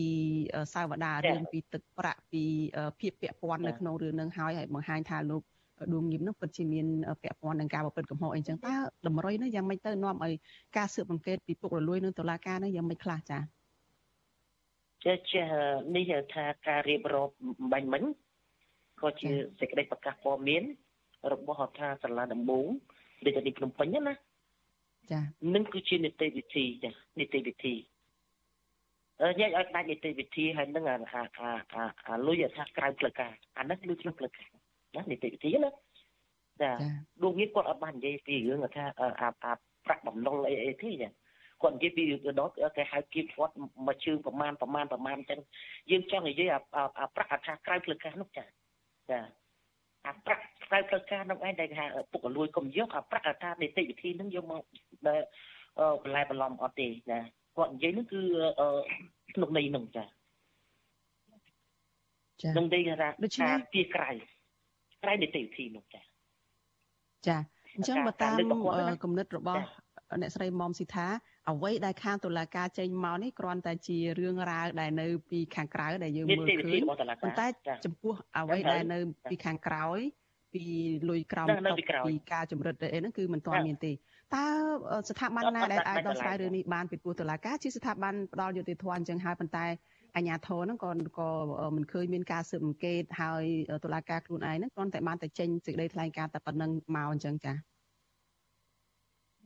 [0.74, 2.44] សាវតារឿងពីទឹកប្រាក់ពី
[3.00, 5.42] ភាពពាក់ព័ន្ធនៅក្នុងរឿងនឹងហើយហើយបង្ហាញថាលោក
[5.94, 6.88] ដួងញៀមនោះពិតជាមាន
[7.22, 8.76] ពាក់ព័ន្ធនឹងការប្រព្រឹត្តកំហុសអីចឹងតើ
[9.08, 10.34] តម្រុយនោះយ៉ាងម៉េចទៅនាំឲ្យ
[10.78, 13.42] ការស៊ើបអង្កេតពីពុករលួយនឹងតុលាការនោះយ៉ាងម៉េចខ្លះចា៎
[15.06, 15.46] ចេះចេះ
[15.96, 17.34] នេះថាការរៀបរាប់
[17.72, 18.04] បាញ់មិញ
[19.02, 19.30] ក៏ជា
[19.60, 20.64] សេចក្តីប្រកាសព័ត៌មាន
[21.32, 22.66] របស់រដ្ឋាសាលាដំបង
[23.26, 24.14] រាជធានីភ្នំពេញណា
[25.12, 25.22] ចា
[25.56, 27.76] នឹងគឺជានីតិវិធីចានីតិវិធី
[29.40, 34.55] ញែកឲ្យដាច់នីតិវិធីហើយនឹងអាអាអាអាលុយថាក្រៅផ្លូវការអានេះលុយក្នុងផ្លូវការ
[34.96, 35.72] ណានីតិវិធីណា
[36.62, 36.72] ចា
[37.22, 39.30] លោកនេះគាត់អត់បាននិយាយពីរឿងថាអាអា
[39.86, 41.10] ប្រាក់បំណុលអីអីទេចា
[41.62, 42.04] គាត់និយាយពី
[42.40, 43.54] ដល់គេហៅគៀបគាត់
[43.88, 45.40] មកជើងប្រមាណប្រមាណប្រមាណអញ្ចឹង
[45.92, 46.50] យើងចង់និយាយ
[47.00, 48.46] អាប្រាក់អាថាក្រៅផ្លូវការនោះចា
[49.10, 49.20] ចា
[50.08, 54.64] អាប្រាក់ក្រៅផ្លូវការនោះឯងដែលគេហៅពុកលួយកុំយកអាប្រាក់អាថានីតិវិធីនឹងយកមក
[55.08, 55.22] ដែល
[56.04, 57.20] បន្លែបន្លំអត់ទេណា
[57.58, 58.22] គាត់និយាយនោះគឺ
[59.36, 60.06] ក្នុងន័យនោះចា
[62.42, 64.10] ចានឹងនិយាយថាដូច្នេះពីក្រៅ
[65.06, 66.02] ក្រៅនីតិវិធីនោះចា
[67.28, 67.38] ចា
[67.76, 68.38] អញ្ចឹងបើតាម
[69.04, 69.64] គំនិតរបស់
[70.22, 71.08] អ្នកស្រីមុំស៊ីថា
[71.52, 77.48] អ្វីដែលខាងតុលាការចេញមកនេះគ្រាន់តែជារឿងរ៉ាវដែលនៅពីខាងក្រៅដែលយើងមើលឃើញប៉ុន្តែ
[77.86, 80.00] ចំពោះអ្វីដែលនៅពីខាងក្រោយ
[80.54, 80.64] ពី
[81.10, 81.74] លុយក្រោមតុ
[82.08, 83.92] ពីការចម្រិតអីហ្នឹងគឺមិនទាន់មានទេ
[84.36, 84.46] តើ
[85.10, 89.66] ស្ថាប័នណាដែលអាចដោះស្រាយរឿងនេះបានពីព្រោះតុលាការជាស្ថាប័នផ្ដល់យុត្តិធម៌អញ្ចឹងហើយប៉ុន្តែ
[90.16, 91.30] អាជ្ញាធរហ្នឹងក៏ក៏
[91.76, 93.44] មិនឃើញមានការស៊ើបអង្កេតហើយ
[93.84, 97.56] តុលាការខ្លួនឯងហ្នឹងគ្រាន់តែបានតែចេញសេចក្តីថ្លែងការណ៍តែប៉ុណ្្នឹងមកអញ្ចឹងចា៎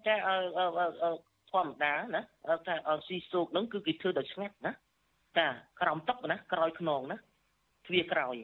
[0.08, 0.36] ចាអឺ
[1.52, 2.22] ធម្មតាណា
[2.68, 2.76] ថា
[3.08, 4.74] ស៊ីសូកហ្នឹងគឺគេធ្វើដោយស្ងាត់ណា
[5.38, 5.48] ចា
[5.82, 7.18] ក្រោមតុកណាក្រោយខ្នងណា
[7.88, 8.36] ទ្វាក្រោយ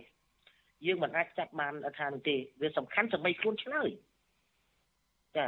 [0.85, 3.89] យើងមិនអាចចាប់បានថានោះទេវាសំខាន់សម្បីខ្លួនឆ្លើយ
[5.37, 5.47] ចា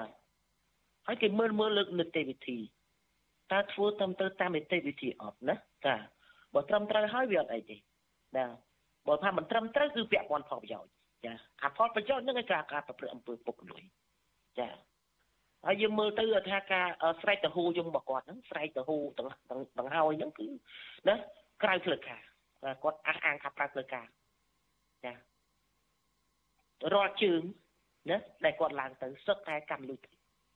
[1.07, 2.57] ហើយគេមើលមើលលើកនីតិវិធី
[3.51, 5.95] តើធ្វើតាមទៅតាមនីតិវិធីអត់ណាចា
[6.57, 7.75] បើត្រឹមត្រូវហើយវាអត់អីទេ
[8.37, 8.45] ណា
[9.07, 10.91] បើថាមិនត្រឹមត្រូវគឺពាក់ព័ន្ធផលប្រយោជន៍
[11.25, 13.83] ចាអាផលប្រយោជន៍នឹងឯការការប្រព្រឹត្តអំពើពុករលួយ
[14.59, 14.67] ចា
[15.65, 16.87] ហើយយើងមើលទៅថាការ
[17.21, 19.27] ស្រែកទៅហូយងរបស់គាត់ហ្នឹងស្រែកទៅហូទាំង
[19.77, 20.47] ទាំងហើយហ្នឹងគឺ
[21.07, 21.15] ណា
[21.63, 22.21] ក្រៅផ្លូវការ
[22.83, 24.07] គាត់អះអាងថាក្រៅផ្លូវការ
[25.05, 25.13] ចា
[26.93, 27.41] រាល់ជើង
[28.09, 29.99] ណាដែលគាត់ឡើងទៅសឹកតែកម្មលុយ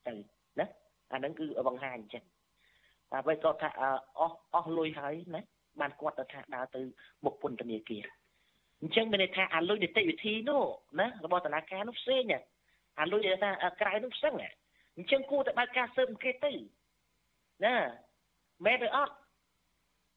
[0.07, 0.13] ទៅ
[0.59, 0.65] ណា
[1.13, 2.23] អាហ្នឹងគឺបង្ហាញអញ្ចឹង
[3.11, 3.69] តែបើគាត់ថា
[4.19, 5.41] អស់អស់លុយហើយណា
[5.79, 6.81] បានគាត់ទៅថាដើរទៅ
[7.25, 8.05] មុខពន្ធនាគារ
[8.81, 10.63] អញ្ចឹងមានន័យថាអាលុយនីតិវិធីនោះ
[10.99, 12.23] ណារបស់តុលាការនោះផ្សេង
[12.99, 14.33] អាលុយដែលថាក្រៅនោះផ្សេង
[14.97, 16.53] អញ្ចឹងគួរតែបើកការស៊ើបអង្កេតទៅ
[17.65, 17.75] ណា
[18.65, 19.13] មែនឬអត់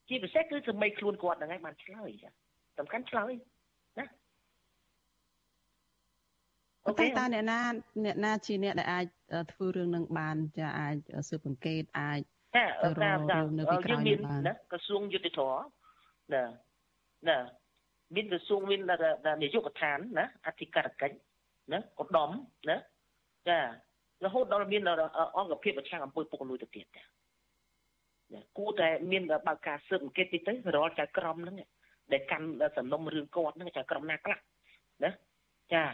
[0.08, 2.30] ជាពិសេសគឺសមីខ្លួនគាត់ហ្នឹងឯងបានឆ្លើយចា
[2.78, 3.32] សំខាន់ឆ្លើយ
[3.98, 4.06] ណា
[6.86, 7.60] អូខេតើអ្នកណា
[8.04, 9.06] អ្នកណាជាអ្នកដែលអាច
[9.52, 10.96] ធ្វើរឿងនឹងបានចាអាច
[11.28, 12.20] ស៊ើបអង្កេតអាច
[12.56, 12.64] ចា
[13.04, 15.40] តាមតាមយើងមានណាក្រសួងយុតិធធ
[16.32, 16.42] ណា
[17.28, 17.38] ណា
[18.14, 18.80] មានក្រសួងមាន
[19.42, 21.16] នាយកដ្ឋានណាអធិការកិច្ច
[21.72, 22.30] ណាឧត្តម
[22.70, 22.76] ណា
[23.48, 23.58] ចា
[24.24, 24.82] រហូតដល់មាន
[25.36, 27.04] អង្គភាពប្រឆាំងអំពើពុករលួយទៅទៀតចា
[28.58, 31.56] គួរតែមានបើកការស៊ើបអង្កេតតិចទៅរាល់ចៅក្រមហ្នឹង
[32.12, 34.38] ដែលកាន់សំណុំរឿងគាត់ហ្នឹងចៅក្រមណាខ្លះ
[35.04, 35.10] ណា
[35.74, 35.84] ចា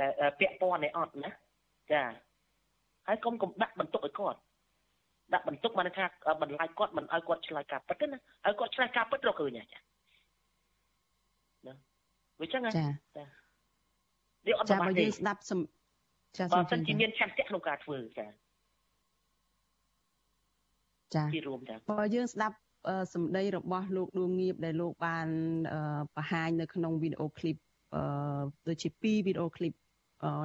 [0.00, 0.10] ដែល
[0.40, 1.30] ពាក់ព័ន្ធឯអត់ណា
[1.92, 2.02] ចា
[3.06, 4.38] ហើយកុំកុំដាក់បន្ទុកឲ្យគាត់
[5.32, 6.04] ដាក់បន្ទុកបានថា
[6.42, 9.78] បន្លាយគាត់មិនឲ្យគាត់ឆ្លើយការពិតទេណាឲ្យគាត់ឆ្លើយការពិតរកឃើញចា
[11.66, 11.74] ណា
[12.40, 12.70] វាចឹងចា
[13.16, 13.24] ចា
[14.46, 15.60] វាអត់ចាបើយើងស្ដាប់សំ
[16.38, 18.26] ចាបើសិនជាមានឆន្ទៈក្នុងការធ្វើចា
[21.14, 22.56] ចាជារួមចាបើយើងស្ដាប់
[23.14, 25.28] សម្ដីរបស់លោកដួងងៀបដែលលោកបាន
[26.16, 27.56] បង្ហាញនៅក្នុងវីដេអូឃ្លីប
[28.68, 29.72] ដូចជា2វីដេអូឃ្លីប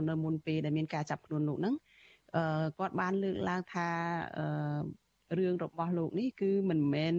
[0.10, 1.76] នៅមុនពេលដែលមានការចាប់ខ្លួនលោកហ្នឹង
[2.78, 3.90] គាត់បានលើកឡើងថា
[5.38, 7.16] រឿងរបស់លោកនេះគឺមិនមែន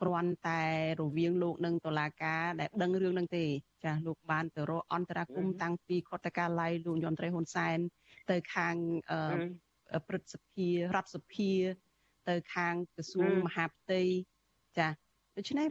[0.00, 0.62] គ្រាន់តែ
[1.00, 3.44] រវាងលោកនិងតុលាការដែលដឹងរឿងហ្នឹងទេ
[3.84, 7.78] ចាស់លោកបានទៅរកអន្តរាគមតាំងពីខុទ្ទកាល័យលោកយមត្រីហ៊ុនសែន
[8.30, 8.74] ទៅខាង
[10.08, 11.50] ព្រឹទ្ធសភារដ្ឋសភា
[12.28, 14.02] ទៅខាងក្រសួងមហាផ្ទៃ
[14.78, 14.88] ចា
[15.36, 15.66] ដូច្នេះ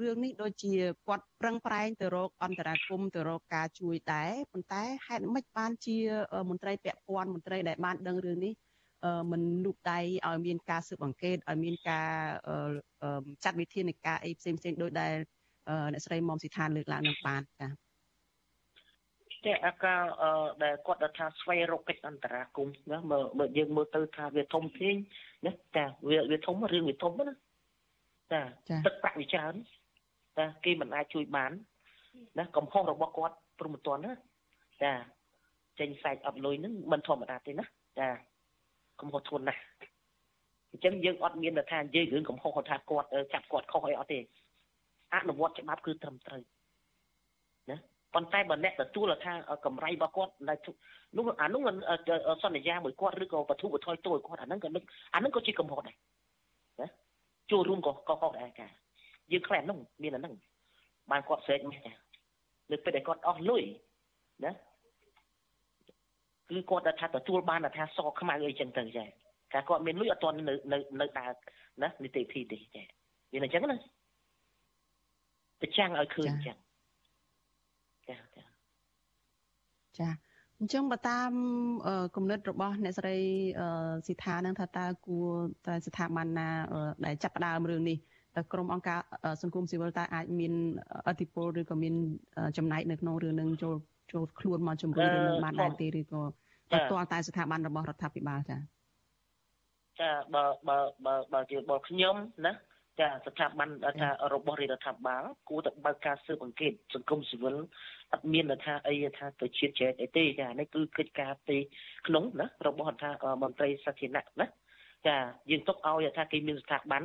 [0.00, 0.72] រឿងនេះដូចជា
[1.06, 5.96] គាត់ប្រឹងប្រែងទៅរកអន្តរាគមទៅរកការជួយដែរប៉ុន្តែហេតុម៉េចបានជា
[6.50, 8.52] មន្ត្រីពាក់ព័ន្ធមន្ត្រីដែលបានដឹងរឿងនេះ
[9.32, 12.10] មិនលូកដៃឲ្យមានការស៊ើបអង្កេតឲ្យមានការ
[13.44, 15.14] ចាត់វិធានការអីផ្សេងផ្សេងដោយដែល
[15.92, 17.90] អ្នកស្រីមុំស៊ីឋានលើកឡើងនឹងបានចា៎
[19.44, 20.02] តែអាការ
[20.64, 24.94] ដែលគាត់ថាស្វែងរកកិច្ចអន្តរាគមន៍ណាមើលយើងមើលទៅថាវាធំធេង
[25.46, 27.34] ណាតែវាវាធំរឿងវាធំណា
[28.32, 28.40] ចា
[28.86, 29.54] ទឹកប្រាក់វាច្រើន
[30.36, 31.52] តែគេមិនអាចជួយបាន
[32.38, 34.12] ណាកំហុសរបស់គាត់ព្រមមិនទាន់ណា
[34.82, 34.92] ចា
[35.80, 37.64] ចេញសាច់អត់លុយហ្នឹងមិនធម្មតាទេណា
[37.98, 38.08] ចា
[39.00, 39.62] កំហុសធ្ងន់ណាស់
[40.72, 44.18] អញ្ចឹងយើងអត់មានថានិយាយរឿងកំហុសថាគាត់ចាប់គាត់ខុសអីអត់ទេ
[45.14, 46.42] អនុវត្តច្បាប់គឺត្រឹមត្រូវ
[47.70, 47.76] ណា
[48.14, 49.32] ប៉ុន្តែបើអ្នកទទួលថា
[49.66, 50.54] កម្រៃរបស់គាត់នៅ
[51.16, 51.60] នោះអានោះ
[52.42, 54.68] សន្យាមួយគាត់ឬក៏បទុបថយទោសគាត់អាហ្នឹងក៏
[55.14, 56.19] អាហ្នឹងក៏ជាកំហុសដែរណា
[57.50, 58.72] ចូលរួមក៏ក៏ខុសដែរការ
[59.32, 60.34] យើងខ្លាំងហ្នឹងមានអាហ្នឹង
[61.10, 61.92] បានគាត់ស្រែកមកចា
[62.70, 63.62] លើពេលដែលគាត់អស់លុយ
[64.44, 64.52] ណា
[66.50, 71.30] គឺគាត់ថាទទួលបានថាសខ្មៅអីចឹងទៅចាតែគាត់មានលុយអត់ទាន់នៅនៅនៅដើរ
[71.82, 72.82] ណានីតិវិធីទេចា
[73.32, 73.76] វាអញ្ចឹងណា
[75.60, 76.56] ប្រចាំងឲ្យឃើញអញ្ចឹង
[78.08, 78.44] ចាចា
[79.98, 80.08] ចា
[80.60, 81.30] អញ្ចឹងបើតាម
[82.16, 83.16] គំនិតរបស់អ្នកស្រី
[84.06, 85.28] ស៊ីថានឹងថាតើគួរ
[85.66, 86.48] តែស្ថាប័នណា
[87.04, 87.96] ដែលចាប់ផ្ដើមរឿងនេះ
[88.36, 89.00] តើក្រុមអង្គការ
[89.42, 90.52] សង្គមស៊ីវិលតើអាចមាន
[91.08, 91.94] អធិបុលឬក៏មាន
[92.56, 93.74] ចំណែកនៅក្នុងរឿងនឹងចូល
[94.12, 96.22] ចូលខ្លួនមកជំរុញរឿងនឹងបានដែរទេឬក៏
[96.68, 98.60] ផ្ទាល់តែស្ថាប័នរបស់រដ្ឋាភិបាលចា៎
[100.00, 102.14] ចាបើបើបើបើជាបើខ្ញុំ
[102.46, 102.52] ណា
[102.98, 103.68] ចាស្ថាប័ន
[104.00, 107.56] ថារបស់រដ្ឋាភិបាលគួរតែបើកការស៊ើបអង្កេតសង្គមស៊ីវិល
[108.12, 111.58] អត់មានថាអីថាទៅជាតិចែកអីទេចានេះគឺកិច្ចការទី
[112.06, 113.10] ក្នុងណារបស់ថា
[113.42, 114.46] មន្ត្រីសាធារណៈណា
[115.08, 115.16] ចា
[115.50, 117.02] យើងទុកឲ្យថាគេមានស្ថាប័ន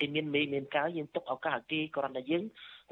[0.00, 2.42] គេមានមេមានកាយយើងទុកឱកាសឲ្យគេគ្រាន់តែយើង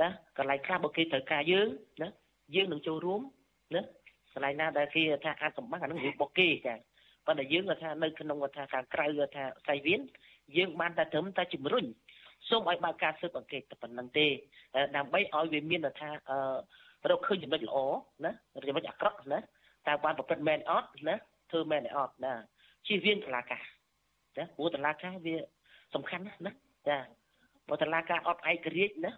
[0.00, 1.68] ណាកន្លែងខ្លះបើគេត្រូវការយើង
[2.02, 2.08] ណា
[2.54, 3.20] យើងនឹងចូលរួម
[3.74, 3.82] ណា
[4.34, 6.74] កន្លែងណាដែលគេថាអាចសម្បាំងអានឹងរឿងរបស់គេចា
[7.26, 10.00] ប៉ុន្តែយើងថានៅក្នុងថាខាងក្រៅថាសៃវៀន
[10.56, 11.84] យើងបានតែត្រឹមតែជំរុញ
[12.48, 14.26] សូមឲ្យបើកការស៊ើបអង្កេតតែប៉ុណ្្នឹងទេ
[14.96, 17.78] ដើម្បីឲ្យវាមានថាអឺរកឃើញចំណុចល្អ
[18.24, 18.32] ណា
[18.68, 19.38] ចំណុចអាក្រក់ណា
[19.88, 21.14] តើបានប្រព្រឹត្តមែនអត់ណា
[21.50, 22.32] ធ្វើមែនអត់ណា
[22.86, 23.64] ជៀសវាងតឡាការ
[24.36, 25.36] ចាព្រោះតឡាការវា
[25.94, 26.52] សំខាន់ណាស់ណា
[26.88, 26.98] ចា
[27.66, 29.12] ព្រោះតឡាការអត់ឯករាជ្យណា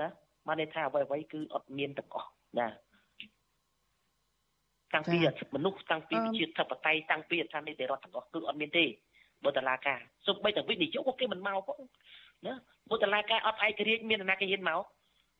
[0.00, 0.08] ណា
[0.46, 2.68] បានន័យថាអ្វីអ្វីគឺអត់មានទាំងអស់ណា
[4.94, 5.18] តាំងពី
[5.56, 8.84] មនុស្សតាំងពីវិជាធិបតេយ្យតាំងពីអធិនិតិរដ្ឋទាំងអស់គឺអត់មានទេ
[9.44, 11.78] បើតឡាការសូម្បីតែវិនិយោគគេមិនមកផង
[12.46, 12.54] ណា
[12.88, 14.82] ព្រោះតឡាការអត់ឯករាជ្យមានអ្នកគេហ៊ានមក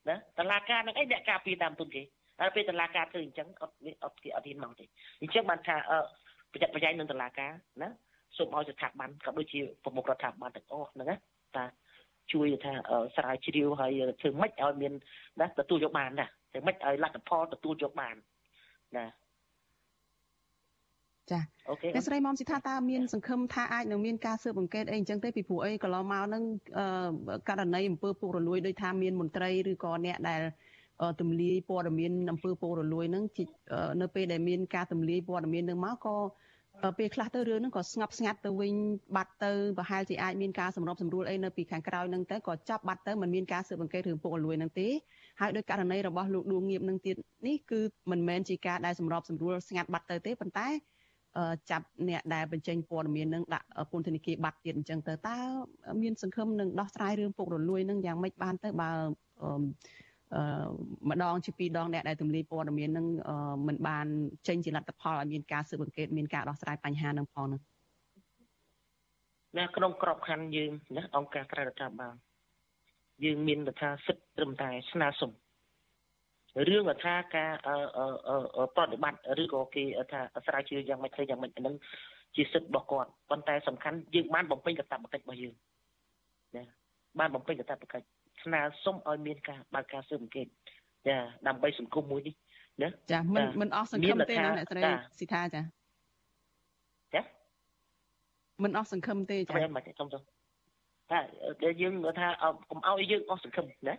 [0.09, 2.03] ណាតឡាការនឹងអីអ្នកការពារតាមទុនគេ
[2.41, 4.85] ហើយពេលតឡាការធ្វើអញ្ចឹងអត់អត់គេអត់ហ៊ានមកទេ
[5.23, 5.99] អញ្ចឹងបានថាអឺ
[6.53, 7.89] ប្រយ័ត្នប្រយែងនឹងតឡាការណា
[8.37, 11.17] សូមឲ្យស្ថាប័នក៏ដូចជាប្រមុខរដ្ឋាភិបាលទាំងអស់ហ្នឹងណា
[11.57, 11.65] តា
[12.33, 12.73] ជួយថា
[13.17, 14.93] ស្រាវជ្រាវហើយធ្វើម៉េចឲ្យមាន
[15.41, 18.17] ណាទទួលយកបានណាធ្វើម៉េចឲ្យលទ្ធផលទទួលយកបាន
[18.97, 19.05] ណា
[21.31, 21.41] ចា
[21.95, 26.43] អ្នកស្រីមុំសិដ្ឋាតាមានសង្ឃឹមថាអាចនឹងមានការស៊ើបអង្កេតអីអញ្ចឹងទេពីព្រោះអីកន្លងមកហ្នឹង
[27.49, 30.41] ករណីអំពើពុករលួយដោយថាមានមន្ត្រីឬក៏អ្នកដែល
[31.21, 33.25] ទម្លាយព័ត៌មានអំពើពុករលួយហ្នឹង
[34.01, 36.17] នៅពេលដែលមានការទម្លាយព័ត៌មាននឹងមកក៏
[36.99, 38.75] ពេលខ្លះទៅរឿងហ្នឹងក៏ស្ងប់ស្ងាត់ទៅវិញ
[39.17, 44.89] បាត់ទៅប្រហែលជាអាចមានការសម្របសម្រួលអីនៅពីខាងក្រោយហ្នឹងទៅក៏ចាប់បាត់ទៅមិនមានការស៊ើបអង្កេតរឿងពុករលួយហ្នឹងទេ
[45.41, 50.69] ហើយដោយករណីរបស់លោកដួងងៀបនឹងទៀតនេះគឺមិនមែនជាការដែលសម្របសម្រួលស្ងាត់បាត់ទៅទេប៉ុន្តែ
[51.70, 55.38] ចាប់អ្នកដែលបញ្ចេញព័ត៌មាននឹងដាក់ពន្ធនាគារបាត់ទៀតអញ្ចឹងទៅតើ
[56.03, 58.90] មានសង្ឃឹមនឹងដោះស្រាយរឿងពុករលួយនឹងយ៉ាងម៉េចបានទៅបើ
[59.42, 59.51] អឺ
[61.11, 63.07] ម្ដងជាពីរដងអ្នកដែលទម្លាយព័ត៌មាននឹង
[63.66, 64.07] មិនបាន
[64.49, 67.61] ចេញជាលទ្ធផលឲ្យមានការស៊ើបអង្កេតមានការដោះស្រាយបញ្ហានឹងផងនឹង
[69.59, 72.14] ណាក្នុងក្របខ័ណ្ឌយើងណាអង្គការក្រៅរដ្ឋាភិបាល
[73.25, 75.31] យើងមានថាសិទ្ធិត្រឹមតែស្នើសុំ
[76.69, 77.51] រឿងថាការ
[78.77, 81.75] ប្រតិបត្តិឬក៏គេថាស្រាវជ្រាវយ៉ាងម៉េចធ្វើយ៉ាងម៉េចហ្នឹង
[82.37, 85.55] ជាសិទ្ធិរបស់គាត់ប៉ុន្តែសំខាន់យើងបានបំពេញកាតព្វកិច្ចរបស់យើង
[86.57, 86.64] ណា
[87.19, 88.07] បានបំពេញកាតព្វកិច្ច
[88.45, 90.47] ស្នើសុំឲ្យមានការបើកការស៊ើបអង្កេត
[91.09, 91.16] ចា
[91.47, 92.35] ដើម្បីសង្គមមួយនេះ
[92.83, 94.83] ណាចាមិនមិនអស់សង្ឃឹមទេណាអ្នកស្រី
[95.19, 95.62] ស៊ីថាចា
[97.14, 97.23] ចា
[98.62, 100.23] មិនអស់សង្ឃឹមទេចាខ្ញុំមិនសុំសុំ
[101.11, 101.19] ថា
[101.83, 102.29] យើងថា
[102.71, 103.95] កុំឲ្យយើងអស់សង្ឃឹមណា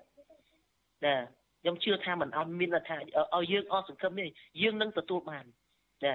[1.06, 1.16] ណា
[1.68, 4.30] ខ្ញុំជឿថាមិនអត់មានថាឲ្យយើងអស់សង្ឃឹមនេះ
[4.62, 5.46] យើងនឹងទទួលបាន
[6.04, 6.14] ចា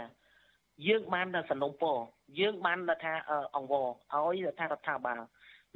[0.86, 1.96] យើងបានតែសំណុំពរ
[2.40, 3.12] យើងបានថា
[3.56, 5.20] អង្វរឲ្យថារដ្ឋាភិបាល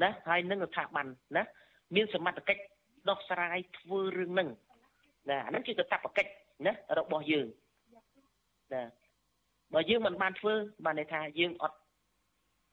[0.03, 1.43] ណាហើយនឹងរដ្ឋាភិបាលណា
[1.95, 2.62] មានសមត្ថកិច្ច
[3.09, 4.49] ដោះស្រាយធ្វើរឿងហ្នឹង
[5.31, 6.31] ណាអាហ្នឹងគឺកាតព្វកិច្ច
[6.67, 7.47] ណារបស់យើង
[8.73, 8.83] ណា
[9.75, 11.77] បើយើងមិនបានធ្វើបានន័យថាយើងអត់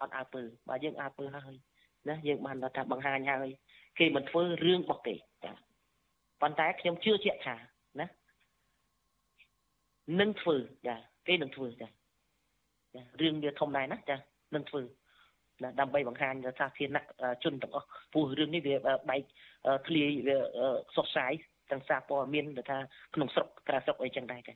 [0.01, 1.55] អត់អើពើបើយើងអើពើហើយ
[2.09, 3.49] ណាយើងបានថាបង្ហាញហើយ
[3.99, 5.53] គេមិនធ្វើរឿងរបស់គេចា
[6.43, 7.55] ប៉ុន្តែខ្ញុំជឿជាក់ថា
[7.99, 8.07] ណា
[10.19, 10.55] នឹងធ្វើ
[10.87, 10.95] ចា
[11.27, 11.87] គេនឹងធ្វើចា
[12.95, 14.17] ចារឿងវាធំដែរណាចា
[14.55, 14.81] នឹងធ្វើ
[15.63, 16.97] ណាដើម្បីបង្ហាញសាធារណ
[17.43, 18.75] ជនទាំងអស់ព្រោះរឿងនេះវា
[19.09, 19.21] បែក
[19.87, 20.37] ធ្លាយវា
[20.95, 21.33] សុខសាយ
[21.71, 22.77] ទាំងសារព័ត៌មានទៅថា
[23.15, 24.53] ក្នុងស្រុកក្រៅស្រុកអីចឹងដែរចា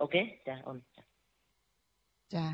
[0.00, 1.02] អូខេចាអូនចា
[2.34, 2.46] ចា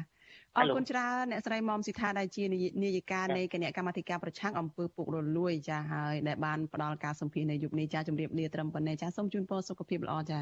[0.58, 2.44] អរគុណច្រើនអ្នកស្រីមុំស៊ីថាដែលជា
[2.82, 10.40] នាយិកានៃគណៈកម្មាធិការប្រឆាំងអំពើពុករលួយចាហើយដែលបានផ្ដល់ការសម្ភាសនៅយុគនេះចាជំរាបលាត្រឹមប៉ុណ្ណេះចាសូមជូនពរសុខភាពល្អចា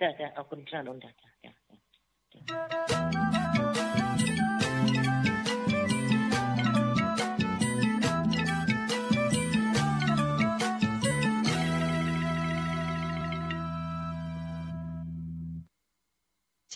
[0.00, 3.23] ចាចាអរគុណច្រើនអូនចាចាចា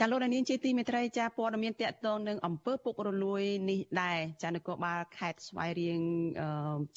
[0.00, 6.00] ចាលោកនាងជាទីមេត្រីចាព័ត៌មានតកតងនឹងអំពើពុករលួយនេះដែរចានគរបាលខេត្តស្វាយរៀង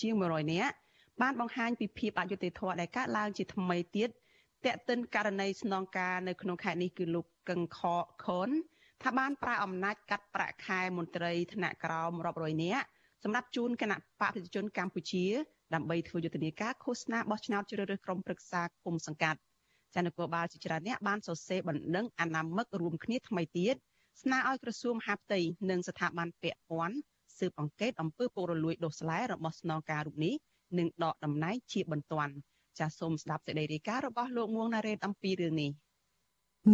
[0.01, 0.75] ជាង100នាក់
[1.21, 4.09] បានបង្ហាញពីភាពអយុត្តិធម៌ដែលកើតឡើងជាថ្មីទៀត
[4.65, 7.79] តេតិនករណីស្នងការនៅក្នុងខេត្តនេះគឺលោកកឹងខ
[8.23, 8.49] ខុន
[9.03, 12.85] ថាបានប្រើអំណាចកាត់ប្រាក់ខែមន្ត្រីថ្នាក់ក្រោមរាប់រយនាក់
[13.23, 15.25] សម្រាប់ជូនគណៈបកប្រជាជនកម្ពុជា
[15.73, 19.39] ដើម្បីធ្វើយុទ្ធនាការឃោសនាបោះឆ្នោតជ្រើសរើសក្រុមប្រឹក្សាគុំសង្កាត់
[19.95, 23.75] ចានគរបាលជាច្រើនអ្នកបានសរសេរបណ្ដឹងអនាមិករួមគ្នាថ្មីទៀត
[24.21, 26.95] ស្នើឲ្យក្រសួងមហាផ្ទៃនិងស្ថាប័នពាក់ព័ន្ធ
[27.39, 30.33] ស៊ើបអង្កេតអំពើពុករលួយដុសស្លែរបស់ស្នងការរូបនេះ
[30.77, 32.33] និងដកតំណែងជាបន្ទាន់
[32.79, 35.71] ចាសសូមស្ដាប់សេចក្តីរាយការណ៍របស់លោកមួងណារ៉េតអំពីរឿងនេះ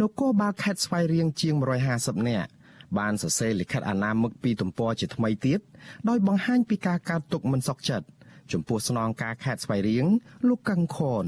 [0.00, 1.54] នគរបាលខេត្តស្វាយរៀងជាង
[1.92, 2.50] 150នាក់
[2.98, 5.60] បានសរសេរលិខិតអនាមិកពីទំព័រជាថ្មីទៀត
[6.08, 8.06] ដោយបង្ហាញពីការកើតទុកមិនសុខចិត្ត
[8.52, 10.06] ចំពោះស្នងការខេត្តស្វាយរៀង
[10.48, 11.26] លោកកឹងខន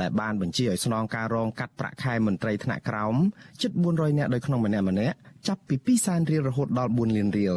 [0.00, 3.14] ដែលបានបញ្ជាឲ្យស្នងការរងកាត់ប្រាក់ខែមន្ត្រីថ្នាក់ក្រោម
[3.62, 5.16] ជិត400នាក់ដោយក្នុងម្នាក់ម្នាក់
[5.48, 7.56] ចាប់ពី2សែនរៀលរហូតដល់4លានរៀល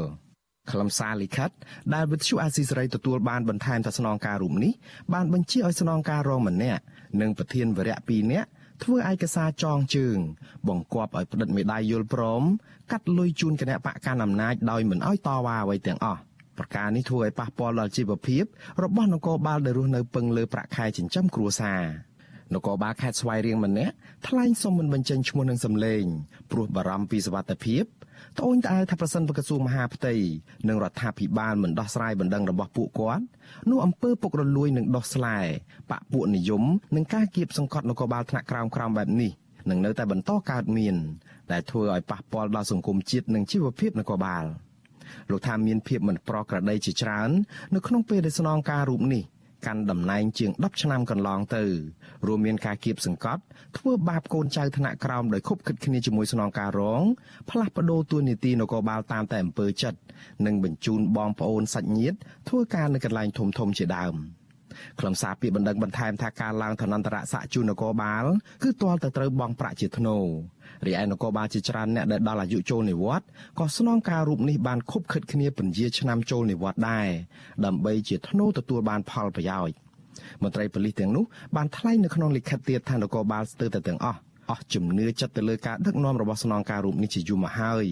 [0.72, 1.50] ខ្លឹមសារលិខិត
[1.94, 4.74] ដែលវិទ្យុអាស៊ីសេរីទទួលបានបន្ថែមថាស្នងការរូបនេះ
[5.14, 6.82] បានបញ្ជាឲ្យស្នងការរងម្នាក់
[7.22, 8.48] និងប្រធានវរៈ2នាក់
[8.84, 10.18] ធ្វើឯកសារចងជើង
[10.68, 12.44] បង្គាប់ឲ្យផ្តិតមេដាយយល់ព្រម
[12.92, 16.22] កាត់លុយជូនគណៈបកកណ្ដាលអំណាចដោយមិនអោយតវ៉ាអ្វីទាំងអស់
[16.58, 18.44] ប្រការនេះធ្វើឲ្យប៉ះពាល់ដល់ជីវភាព
[18.84, 21.82] របស់នគរបាលដែលរស់នៅពឹងលើប្រាក់ខែចិញ្ចឹមគ្រួសារ
[22.54, 23.94] នគរបាលខេត្តស្វាយរៀងម្នាក់
[24.28, 26.04] ថ្លែងសុំមិនបញ្ចេញឈ្មោះនឹងសម្លេង
[26.52, 27.84] ព្រោះបារម្ភពីសុវត្ថិភាព
[28.38, 30.14] ត្អូញត្អែថាប្រសិនបើក្រសួងមហាផ្ទៃ
[30.68, 33.26] និងរដ្ឋាភិបាលមិនដោះស្រាយបណ្ដឹងរបស់ពួកគាត់
[33.70, 35.40] នោះអំពើពុករលួយនឹងដោះស្លែ
[35.92, 36.64] បពពួកនិយម
[36.96, 39.32] និងការគៀបសង្កត់នគរបាលថ្នាក់ក្រោមក្រោមបែបនេះ
[39.70, 40.96] នឹងនៅតែបន្តកើតមាន
[41.52, 44.46] ដែលធ្វើឲ្យប៉ះពាល់ដល់សង្គមជាតិនិងជីវភាពនគរបាល។
[45.32, 47.30] លោកថាមានភាពមិនប្រក្រតីជាច្រើន
[47.76, 49.24] នៅក្នុងពេលដែលស្នងការរូបនេះ
[49.66, 51.64] កាន់តំណែងជាង10ឆ្នាំកន្លងទៅ
[52.28, 53.42] រួមមានការគៀបសង្កត់
[53.78, 57.04] ធ្វើបាបកូនចៅថ្នាក់ក្រោមដោយខົບខិតគ្នាជាមួយស្នងការរង
[57.50, 60.00] ផ្លាស់ប្ដូរតួនាទីនគរបាលតាមតែអំពើចិត្ត
[60.46, 62.18] និងបញ្ជូនបងប្អូនសាច់ញាតិ
[62.50, 64.16] ធ្វើការនៅកន្លែងធំធំជាដើម
[65.00, 68.26] ខ្លឹមសារពាក្យបណ្ដឹងបន្ថែមថាការឡើងឋានន្តរស័ក្តិជូននគរបាល
[68.64, 70.18] គឺទាល់តែត្រូវបង់ប្រាក់ជាធ្នូ
[70.86, 73.28] រីឯនគរបាលជាច្រើនអ្នកដែលដល់អាយុចូលនិវត្តន៍
[73.60, 77.10] ក៏ស្នងការរូបនេះបានខុបខិតគ្នាពន្យាឆ្នាំចូលនិវត្តន៍ដែរ
[77.66, 79.76] ដើម្បីជាធ្នូទទួលបានផលប្រយោជន៍
[80.44, 81.24] មន្ត្រីប៉ូលីសទាំងនោះ
[81.56, 84.20] បានថ្លែងនៅក្នុងលិខិតទៀតថានគរបាលស្ទើរតែទាំងអស់
[84.52, 87.86] អស់ជំនឿចិត្តទៅលើការដឹកនាំរបស់ស្នងការរូបនេះជាយូរមកហើយ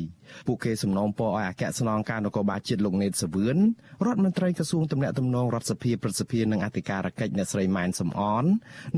[0.48, 3.58] ពួកគេសំណូមពរឲ្យអគ្គស្នងការនគរបាលជាតិលោកណេតសាវឿន
[4.06, 8.46] រដ្ឋមន្ត្រីក្រសួងទំនាក់ទំនងរដ្ឋសភាប្រសិទ្ធិនិងអធិការកិច្ចអ្នកស្រីម៉ែនសំអន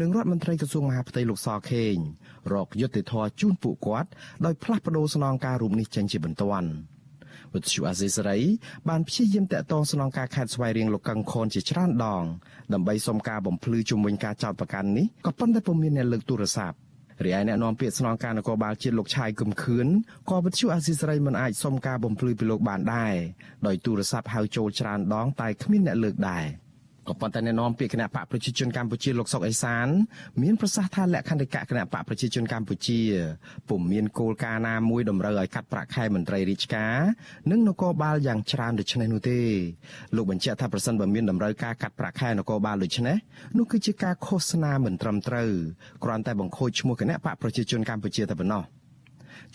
[0.02, 1.96] និងរដ្ឋមន្ត្រីក្រសួងមហាផ្ទៃលោកសខេង
[2.54, 4.10] រកយុត្តិធម៌ជូនពួកគាត់
[4.46, 6.70] ដោយផ្លាស់ប្តូរស្នងការរូបនេះចេញជាបន្ទាន់
[7.54, 8.40] វិទ្យុអាស៊ីសេរី
[8.90, 12.24] បានព្យាយាមតាក់ទងស្នងការខេត្តស្វាយរៀងលោកកឹងខនជាច្រើនដង
[12.74, 16.78] ដើម្បីសុំការបំភ្លឺជុំវិញការចោទប្រកាន់នេះក៏ប៉ុន្តែពុំមានអ្នកលើកទូរស័ព្ទ
[17.26, 19.88] រីឯអ្នកនាំពាក្យស្នងការនគរបាលជាតិលោកឆាយគឹមខឿន
[20.30, 23.16] ក៏វិទ្យុអាស៊ីសេរីមិនអាចសុំការបំភ្លឺពីលោកបានដែរ
[23.68, 26.46] ដោយទូរស័ព្ទហៅចូលច្រើនដងតែគ្មានអ្នកលើកដែរ
[27.08, 29.88] ក៏ប៉ុន្តែអ្នកនាំពាក្យគណៈបកប្រជាជនកម្ពុជាលោកសុកអេសាន
[30.42, 33.00] មានប្រសាសន៍ថាលក្ខន្តិកៈគណៈបកប្រជាជនកម្ពុជា
[33.70, 36.96] ពុំមានគោលការណ៍ណាមួយតម្រូវឲ្យកាត់ប្រាក់ខែមន្ត្រីរាជការ
[37.52, 39.40] និងនគរបាលយ៉ាងច្រើនដូចនេះនោះទេ
[40.16, 43.18] លោកបញ្ជាក់ថាប្រសិនបើមានតម្រូវការកាត់ប្រាក់ខែនគរបាលដូចនេះ
[43.58, 45.50] នោះគឺជាការឃោសនាមិនត្រឹមត្រូវ
[46.04, 48.64] គ្រាន់តែបង្ខូចឈ្មោះគណៈបកប្រជាជនកម្ពុជាតែប៉ុណ្ណោះ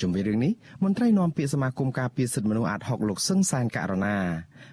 [0.01, 0.53] ជុំវិញរឿងនេះ
[0.85, 4.17] មន្ត្រីនាំពាក្យសមាគមការពារសិទ្ធិមនុស្សអាត60លោកសឹងសានករណា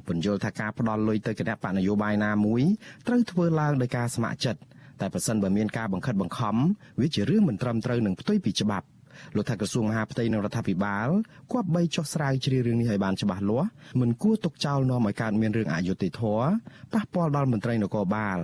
[0.07, 2.61] ពន្យល់ថាការផ្ដល់លុយទៅគណៈបកនយោបាយណាមួយ
[3.07, 4.61] ត្រូវធ្វើឡើងដោយការស្ម័គ្រចិត្ត
[4.99, 6.55] តែប្រសិនបើមានការបង្ខិតបង្ខំ
[7.01, 8.87] វាជារឿងមិនត្រឹមត្រូវនឹងផ្ទុយពីច្បាប់
[9.35, 11.07] លោកថាក្រសួងមហាផ្ទៃនិងរដ្ឋាភិបាល
[11.51, 16.47] គប្បីចុះស្រាវជ្រាវរឿងនេះឲ្យបានច្បាស់លាស់មិនគួរទុកចោលនាំឲ្យកើតមានរឿងអយុត្តិធម៌
[16.93, 18.39] ប៉ះពាល់ដល់មន្ត្រីនគរបាល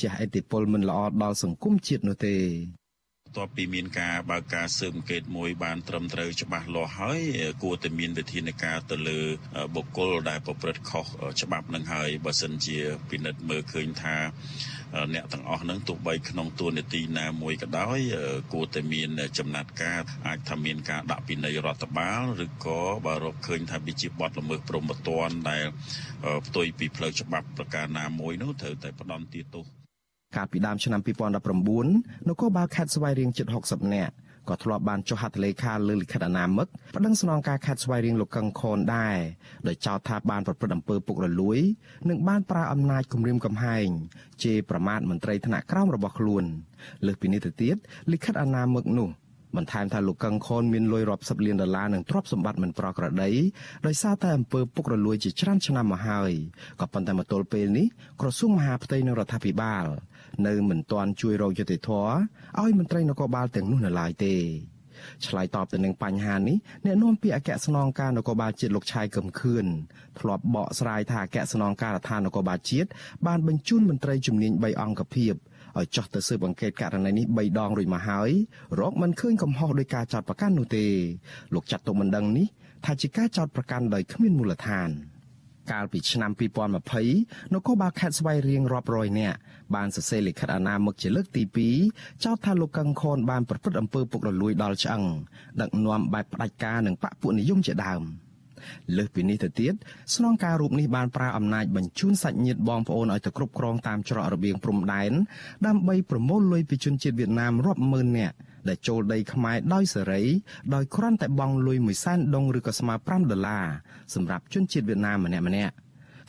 [0.00, 2.36] ជះឥទ្ធិពលមិនល្អដល់សង្គមជាតិនោះទេ
[3.28, 7.20] បន្ទាប់ពីមានការបើកការស៊ើបអង្កេតមួយបានត្រឹមត្រូវច្បាស់លាស់ហើយ
[7.62, 9.20] គួរតែមានវិធានការទៅលើ
[9.74, 11.04] បុគ្គលដែលប្រព្រឹត្តខុស
[11.42, 12.78] ច្បាប់នឹងហើយបើសិនជា
[13.10, 14.16] ពិនិត្យមើលឃើញថា
[15.14, 17.98] អ្នកទាំងអស់ហ្នឹងទោះបីក្នុងទួនាទីណាមួយក៏ដោយ
[18.52, 25.64] គួរតែមានចំណាត់ការអាចថាមានការដាក់ពិន័យរដ្ឋបាលឬក៏បើរកឃើញថាវាជាបទល្មើសព្រហ្មទណ្ឌដែល
[26.46, 29.77] ផ្ទុយពីផ្លូវច្បាប់ប្រការណាមួយនោះត្រូវតែផ្ដន់ទាទោស
[30.36, 31.00] កាលពីដើមឆ្នាំ
[31.64, 34.14] 2019នគរបាលខេត្តស្វាយរៀងជិត60នាក់
[34.48, 39.16] ក៏ធ្លាប់បានចុះហត្ថលេខាលើលិខិតអនាមិកប្តឹងស្នងការខេត្តស្វាយរៀងលោកកឹងខនដែរ
[39.68, 41.58] ដោយចោទថាបានប្រព្រឹត្តអំពើពុករលួយ
[42.08, 43.88] និងបានប្រើអំណាចគំរាមកំហែង
[44.42, 46.44] ជេរប្រមាថមន្ត្រីថ្នាក់ក្រោមរបស់ខ្លួន
[47.06, 47.76] លើសពីនេះទៅទៀត
[48.12, 49.10] លិខិតអនាមិកនោះ
[49.56, 53.30] បន្ថែមថាលោកកឹងខនមានលុយរាប់សិបលានដុល្លារនិងទ្រព្យសម្បត្តិមិនប្រក្រតី
[53.86, 56.32] ដោយសារតែអំពើពុករលួយជាច្រើនឆ្នាំមកហើយ
[56.80, 57.86] ក៏ប៉ុន្តែមកទល់ពេលនេះ
[58.20, 59.86] ក្រសួងមហាផ្ទៃនិងរដ្ឋាភិបាល
[60.46, 62.12] នៅមិនទាន់ជួយរកយុត្តិធម៌
[62.60, 64.36] ឲ្យមន្ត្រីនគរបាលទាំងនោះនៅឡើយទេ
[65.26, 69.66] ឆ្លើយតបទៅនឹងបញ្ហានេះអ្នកនាំពាក្យអគ្គស្នងការនគរបាលជាតិលោកឆាយកឹមខឿន
[70.18, 72.88] ធ្លាប់បកស្រាយថាអគ្គស្នងការដ្ឋាននគរបាលជាតិ
[73.26, 75.34] បានបញ្ជូនមន្ត្រីជំនាញ3អង្គភាព
[75.78, 78.30] ឲ្យចោះទៅស៊ើបអង្កេតករណីនេះ3ដងរួចមកហើយ
[78.80, 80.86] រកមិនឃើញកំហុសដោយការចោទប្រកាន់នោះទេ
[81.54, 82.46] លោកចាត់ទុកមិនដឹងនេះ
[82.84, 84.90] ថាជាការចោទប្រកាន់ដោយគ្មានមូលដ្ឋាន។
[85.70, 86.30] កាលពីឆ្នាំ
[86.92, 89.36] 2020នគរបាលខេត្តស្វាយរៀងរាប់រយនាក់
[89.74, 91.42] បានសរសេរលិខិតអាណាមឹកជាលើកទី
[91.84, 95.02] 2ចោទថាលោកកឹងខនបានប្រព្រឹត្តអំពើពុករលួយដល់ឆ្អឹង
[95.60, 98.02] ដឹកនាំបែបផ្ដាច់ការនិងបកពួកនិយមជាដើម
[98.96, 99.74] លើសពីនេះទៅទៀត
[100.14, 105.12] ស្នងការរូបនេះបានប្រើអំណាចបញ្ជូនសាច់ញាតិបងប្អូនឲ្យទៅគ្រប់គ្រងតាមច្រករបៀងព្រំដែន
[105.66, 108.36] ដើម្បីប្រមូលលុយពីជនជាតិវៀតណាមរាប់ម៉ឺននាក់
[108.68, 110.22] ដែលចូលដីខ្មែរដោយសេរី
[110.74, 113.66] ដោយគ្រាន់តែបង់លុយ1សែនដុងឬក៏ស្មើ5ដុល្លារ
[114.14, 115.74] សម្រាប់ជនជាតិវៀតណាមម្នាក់ម្នាក់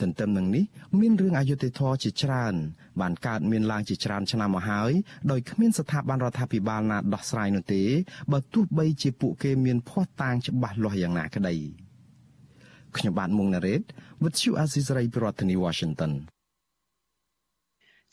[0.02, 0.66] ទន្ទឹមនឹងនេះ
[1.00, 2.56] មានរឿងអយុត្តិធម៌ជាច្រើន
[3.02, 4.92] បានកើតមានឡើងជាច្រើនឆ្នាំមកហើយ
[5.32, 7.82] ដោយគ្មានស្ថាប័នរដ្ឋាភិបាលណាដោះស្រាយនោះទេ
[8.32, 11.56] បើទោះបីជាពួកគេមានភ័ស្តុតាងច្បាស់លាស់យ៉ាងណាក្តី
[12.98, 13.82] ខ្ញុំបាទមុងណារ៉េត
[14.22, 16.12] With you Azizray ប្រធានាធិបតី Washington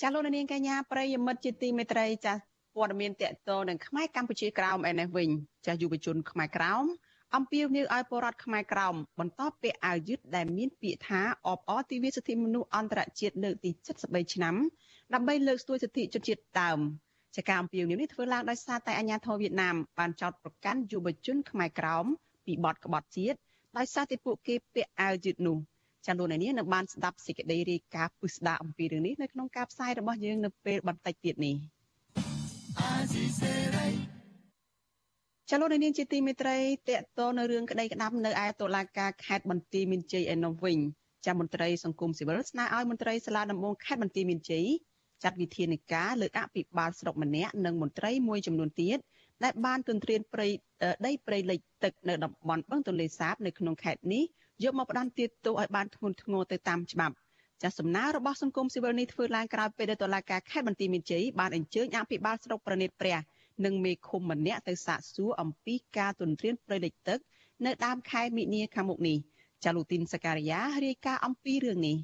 [0.00, 2.34] ចាលោកនាងកញ្ញាប្រិយមិត្តជាទីមេត្រីចា
[2.76, 5.28] ព័ត៌មានតកតនឹងខ្មែរកម្ពុជាក្រោមឯនេះវិញ
[5.66, 6.84] ចាស់យុវជនខ្មែរក្រោម
[7.36, 13.70] អំពាវនាវឲ្យពលរដ្ឋខ្មែរក្រោមបន្តពាក់អាវយឺតដែលមានពាក្យថាអបអរទិវាសិទ្ធិមនុស្សអន្តរជាតិលើកទី
[14.02, 14.54] 73ឆ្នាំ
[15.14, 16.78] ដើម្បីលើកស្ទួយសិទ្ធិជនជាតិដើម
[17.36, 22.06] ចាការអំពាវនាវនេះធ្វើឡើងដោយសារតែអាញាធរវៀតណាមបានចោទប្រកាន់យុវជនខ្មែរក្រោម
[22.46, 23.38] ពីបទក្បត់ជាតិ
[23.76, 25.56] ដោយសារតែពួកគេពាក់អាវយឺតនោះ
[26.06, 31.56] ចាលោកនាងនឹងបានស្ដាប់សេចក្តីរាយការណ៍ពិស្ដារអំពីរឿងនេះនៅក្នុងការផ្សាយរបស់យើងនៅពេលបន្តិចទៀតនេះ។
[35.50, 36.58] ចលនានាងជាទីមេត្រី
[36.88, 40.78] តកតនៅរឿងក្តីក្តាប់នៅឯតុលាការខេត្តបន្ទាយមានជ័យឯនោះវិញ
[41.26, 44.66] ចាមន្ត្រីសង្គមស៊ីវិលស្នើឲ្យមន្ត្រីសាលាដំបងខេត្តបន្ទាយមានជ័យ
[45.22, 48.98] ចាត់វិធានការលើអភិបាលស្រុកម្នាក់និងមន្ត្រីមួយចំនួនទៀត
[49.44, 50.46] ដែលបានទន្ទ្រានព្រៃ
[51.06, 54.24] ដីព្រៃលិចទឹកនៅតំបន់បឹងទន្លេសាបនៅក្នុងខេត្តនេះ
[54.64, 57.14] យកមកផ្ដន្ទាទោសឲ្យបានធ្ងន់ធ្ងរទៅតាមច្បាប់
[57.62, 63.16] ចាសំណើរបស់សង្គមស៊ីវិលនេះធ្វើឡើងក្រោយពេលដែលតុលាការខេត្តបន្ទាយមានជ័យបានអញ្ជើញអភិបាលស្រុកប្រណិតព្រះ
[63.64, 67.18] និងមេឃុំម្នាក់ទៅសាកសួរអំពីការទន្ទ្រានព្រៃលិចទឹក
[67.64, 69.16] នៅដើមខែមិនិនាខាងមុខនេះ
[69.64, 71.96] ចាលូទីនសការីយ៉ារាយការណ៍អំពីរឿងនេះ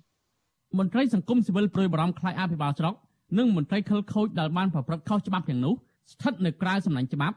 [0.79, 2.95] មន្ត្រីសង្គមស៊ីវិលប្រួយបារម្ភខ្លាចអភិបាលស្រុក
[3.39, 5.75] និងមន្ត្រីខិលខូចដែលបានប្រព្រឹត្តខុសច្បាប់ទាំងនោះ
[6.13, 7.37] ស្ថិតនៅក្រៅសំណាញ់ច្បាប់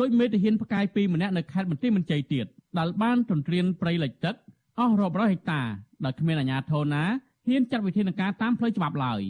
[0.00, 2.46] ដោយមេទាហានផ្កាយពីរម្នាក់នៅខេត្តបន្ទាយមានជ័យទៀត
[2.78, 4.34] ដែលបានទន្ទ្រានព្រៃលិចទឹក
[4.78, 5.60] អស់រាប់រយហិកតា
[6.04, 7.04] ដោយគ្មានអាជ្ញាធរណា
[7.46, 9.22] ហ៊ានចាត់វិធានការតាមផ្លូវច្បាប់ឡើយ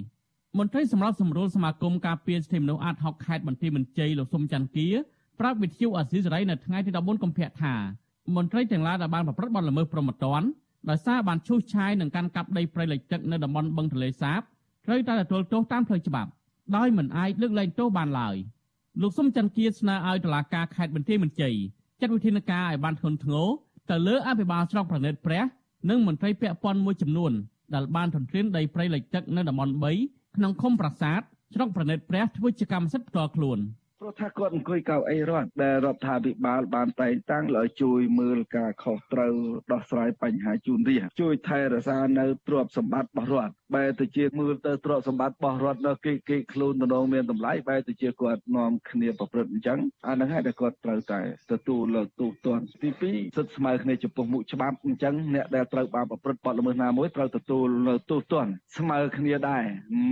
[0.58, 4.88] មន្ត្រីសម្របសម្រួលសមាគមការពារសិទ្ធិមនុស្សអាត6ខេត្តបន្ទាយមានជ័យលោកសុំច័ន្ទគា
[5.40, 7.74] ប្រាប់វិទ្យុអាស៊ីសេរីនៅថ្ងៃទី14កុម្ភៈថា
[8.36, 10.42] មន្ត្រីទាំងឡាយដែលបានប្រព្រឹត្តបទល្មើសប្រមត្តន
[10.90, 14.40] ដោយសារបានឈូសឆាយនឹងកាន់កាប់ដីព្រៃលិចទឹកនៅតំបន់បឹងទន្លេសាប
[14.86, 16.30] ត្រូវតែទទួលទោសតាមផ្លូវច្បាប់
[16.76, 18.36] ដោយមិនអាចលើកលែងទោសបានឡើយ
[19.02, 21.54] លោកសុំច័ន្ទគាស្នើឲ្យតុលាការខេត្តបន្ទាយមានជ័យ
[22.00, 23.46] ចាត់វិធានការឲ្យបានធ្ងន់ធ្ងរ
[23.90, 25.42] ទៅលើអភិបាលស្រុកប្រណិតព្រះ
[25.90, 27.32] និងមន្ត្រីពាក់ព័ន្ធមួយចំនួន
[27.74, 31.20] ដែលបានទន្ទ្រានដីព្រៃលិចទឹកនៅតំបន់3ក្នុងឃុំប្រាសាទ
[31.54, 33.58] ស្រុកប្រណិតព្រះធ្វើជាកម្មសិទ្ធិផ្ទាល់ខ្លួន។
[34.04, 39.34] ព្រោះថាគាត់អង្គុយកៅអីរដ្ឋដែលរដ្ឋាភិបាលបានតែងតាំងឲ្យជួយមើលការខុសត្រូវ
[39.72, 51.20] ដោះស្រាយបញ្ហាជូនរាជជួយថែរក្សានៅទ្រព្យសម្បត្តិរបស់រដ្ឋបែរទៅជាមើលទៅទ្រព្យសម្បត្តិរបស់រដ្ឋនៅគេគេខ្លួនតំណងមានតម្លៃបែរទៅជាគាត់នាំគ្នាប្រព្រឹត្តអញ្ចឹងអានឹងហើយដែលគាត់ត្រូវតែ
[51.52, 59.64] ទទួលលើកទូទាត់ទី2សិទ្ធិស្មើគ្នាចំពោះមុខច្បាប់អញ្ចឹងអ្នកដែលត្រូវបានប្រព្រឹត្តបទល្មើសណាមួយត្រូវទទួលលើកទូទាត់ស្មើគ្នាដែរ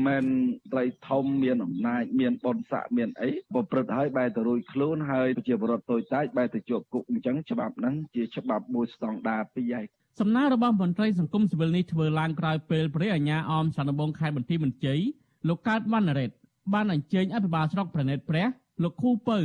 [0.06, 0.24] មិន
[0.72, 9.82] ត្រីធំមានអំណាចមានបនស័កមានអីប្រព្រឹត្តហើយបែរទៅរួចខ្លួនហើយប្រជាពលរដ្ឋតូចតាចបែរទៅជាប់គុកអញ្ចឹងច្បាប់ហ្នឹងជាច្បាប់មួយស្តង់ដារពីរឯ
[10.20, 15.00] សំណើរបស់មន្ត្រីសង្គមស៊ីវិលនេះធ្វើឡើងក្រោយពេលព្រះអាញាអមសានដំបងខេត្តបន្ទាយមានជ័យ
[15.48, 16.30] លោកកើតវណ្ណរ៉េត
[16.72, 18.46] បានអញ្ជើញអភិបាលស្រុកប្រណិតព្រះ
[18.82, 19.38] លោកខូពៅ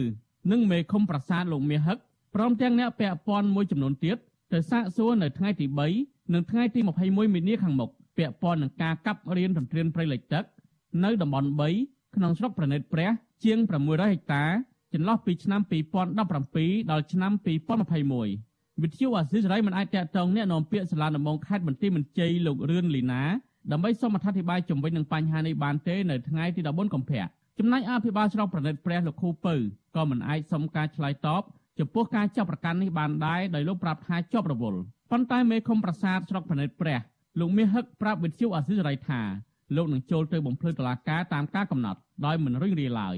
[0.51, 1.97] និងមេឃុំប្រាសាទលោកមាសហឹក
[2.35, 4.17] ព្រមទាំងអ្នកពាក់ព័ន្ធមួយចំនួនទៀត
[4.53, 5.65] ទៅសាកសួរនៅថ្ងៃទី
[5.99, 10.43] 3និងថ្ងៃទី21មីនាខាងមុខពាក់ព័ន្ធនឹងការកាប់រៀនទន្ទ្រានព្រៃលិចទឹក
[11.03, 13.09] នៅតំបន់3 ក្នុងស្រុកប្រណិតព្រះ
[13.43, 14.45] ជាង600ហិកតា
[14.93, 15.61] ចន្លោះពីឆ្នាំ
[16.11, 17.31] 2017ដល់ឆ្នាំ
[18.07, 23.23] 2021វិទ្យុអាស៊ីសេរីមិនអាចតាក់ទងអ្នកនាំពាក្យសាលាដំបងខេត្តបន្ទាយមានជ័យលោករឿនលីណា
[23.71, 27.23] ដើម្បីសូមអធិប្បាយជំវិញនឹងបញ្ហានេះបានទេនៅថ្ងៃទី14កុម្ភៈ
[27.59, 29.55] ចំណែកអភិបាលស្រុកប្រណិតព្រះលោកខូពៅ
[29.95, 31.43] ក៏មិនអាចសុំការឆ្លើយតប
[31.79, 34.79] ចំពោះការចាប់ប្រកាន់នេះបានដែរដោយលោកប្រាប់ថាជាប់រវល់
[35.11, 36.99] ប៉ុន្តែមេឃុំប្រាសាទស្រុកប្រណិតព្រះ
[37.39, 39.21] លោកមាសហឹកប្រាប់វិទ្យុអាស៊ីសេរីថា
[39.75, 43.17] លោកនឹងចូលទៅបំភ្លឺតុលាការតាមការកំណត់ ដោយមិនរុញរាឡើយ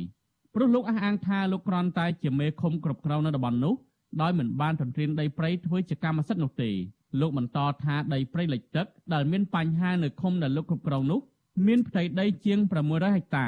[0.53, 3.75] ព្រោះលោកអះអាងថាលោកគ្រាន់តែជាមេឃុំគ្រប់គ្រងនៅតំបន់នោះ
[4.21, 6.71] ដោយមិនបានទន្ទ្រានដីព្រៃធ្វើជាកម្មសិទ្ធិនោះទេ
[7.19, 11.19] លោកបន្តថាដីព្រៃលិចទឹកដែលមានបញ្ហានៅឃុំដែលលោកគ្រប់គ្រងនោះ
[11.67, 13.47] មានផ្ទៃដីជាង600ហិកតា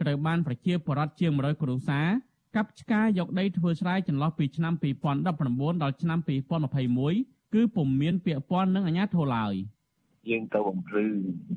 [0.00, 2.08] ត្រូវបានប្រជាពលរដ្ឋជាង100គ្រួសារ
[2.56, 4.74] កាប់ឆ្ការយកដីធ្វើស្រែចន្លោះពីឆ្នាំ
[5.12, 6.18] 2019ដល់ឆ្នាំ
[6.86, 9.54] 2021គឺពុំមានពាក្យព័ន្ធនឹងអាជ្ញាធរឡើយ។
[10.28, 11.06] យើងទៅបំភ្លឺ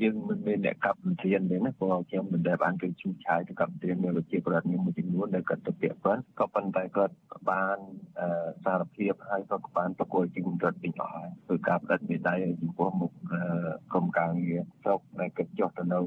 [0.02, 7.16] យើងមិនមានអ្នកកັບវិធានទេណាព្រោះខ្ញុំមិនដែលបានគេជួឆាយទៅកັບវិធានមានប្រជាប្រដ្ឋមួយចំនួនដែលគាត់ទៅពាក់ព័ន្ធក៏ប៉ុន្តែគាត់
[7.50, 7.78] បាន
[8.66, 13.12] សារភាពហើយក៏បានប្រគល់ជាងរដ្ឋវិញអស់ហើយធ្វើការផ្តិតមេដៃចំពោះមុខ
[13.92, 16.00] ក្រុមការងារស្រុកដែលគាត់ចុះទៅនៅ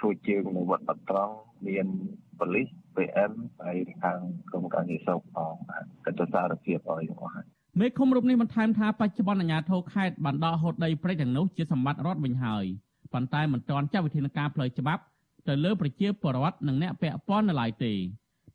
[0.00, 1.34] ជួយជើងនៅវត្តបត្រង់
[1.68, 1.86] មាន
[2.38, 3.32] ប៉ូលីស PM
[3.64, 4.18] ហើយខាង
[4.50, 5.54] ក្រុមការងារស្រុកផង
[6.04, 12.64] គាត់ទៅសារភាពឲ្យអស់ហើយ មេឃុំរូបនេះបន្ថែមថាបច្ចុប្បន្នអាជ្ញាធរខេត្តបានដកហូតដីព្រៃទាំងនោះជាសម្បត្តិរដ្ឋវិញហើយ
[13.12, 15.02] ប៉ុន្តែមិនទាន់ចាត់វិធានការផ្លូវច្បាប់
[15.48, 17.92] ទៅលើប្រជាពលរដ្ឋនិងអ្នកពាក់ព័ន្ធនៅឡើយទេ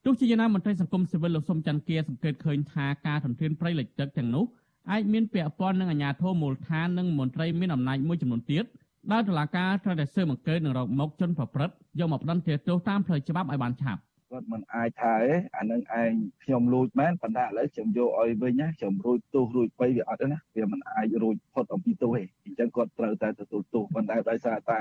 [0.05, 4.45] ទោះជាយ៉ាងណាមន្ត្រីសង្គមស៊ីវិលលោកសុំច័ន្ទគាសង្កេតឃើញថាការទន្ទ្រានព្រៃលិចទឹកទាំងនោះ
[4.91, 8.63] អាចមានពាក់ព័ន្ធនឹងអាជ្ញាធរមូលដ្ឋាននិងមន្ត្រីមានអំណាចមួយចំនួនទៀត
[9.11, 14.01] ដែលតុលាការត្រូវតែស៊ើបអង្កេតនិងរកមកជនប្រព្រឹត្តយកមកផ្តន្ទាទោសតាមផ្លូវច្បាប់ឲ្យបានឆាប់
[14.31, 16.11] គាត់មិនអាចថាទេអានឹងឯង
[16.43, 24.79] ខ្ញុំលួចមែនប៉ុន្តែឥឡូវខ្ញុំយកឲ្យវិញណាខ្ញុំរួចទោសរួចបីវាអត់ទេណាវាមិនអាចរួចផុតអំពីទោសទេអញ្ចឹងគាត់ត្រូវតែទទួលទោសប៉ុន្តែដោយសារតែ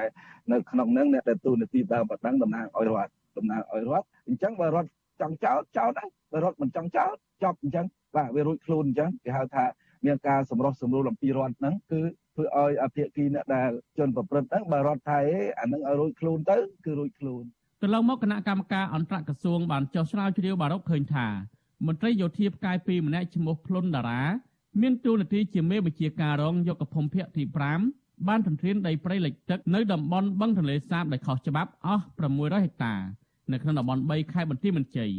[0.52, 4.88] នៅក្នុងនឹងអ្នកដែលទូនាទីដើមបដងតំណាងឲ្យរដ្ឋតំណាងឲ្យរដ្ឋអញ្ចឹងបើរដ្ឋ
[5.20, 7.86] ចង់ចោតចោតដែរបើរដ្ឋមិនចង់ចោតចប់អញ្ចឹង
[8.16, 9.64] បាទវារួចខ្លួនអញ្ចឹងគេហៅថា
[10.06, 12.00] មានការសម្រុះសម្រួលអំពីរដ្ឋហ្នឹងគឺ
[12.34, 15.20] ធ្វើឲ្យអភិគីអ្នកដែលជនប្រព្រឹត្តហ្នឹងបើរដ្ឋថៃ
[15.58, 17.44] អានឹងឲ្យរួចខ្លួនទៅគឺរួចខ្លួន
[17.82, 21.26] កន្លងមកគណៈកម្មការអន្តរក្រសួងបានចុះស្រាវជ្រាវបារកឃើញថា
[21.86, 24.22] មន្ត្រីយោធាផ្កាយ2ម្នាក់ឈ្មោះភ្លុនតារា
[24.80, 27.42] មានតួនាទីជាមេបញ្ជាការរងយកភូមិភាគទី
[27.86, 32.94] 5បានទន្ទ្រានដីព្រៃលិចទឹកនៅតំបន់បឹងទន្លេសាបដែលខុសច្បាប់អស់600ហិកតា
[33.52, 35.10] នៅក្នុងតំបន់3ខេត្តបន្ទាយមានជ័យ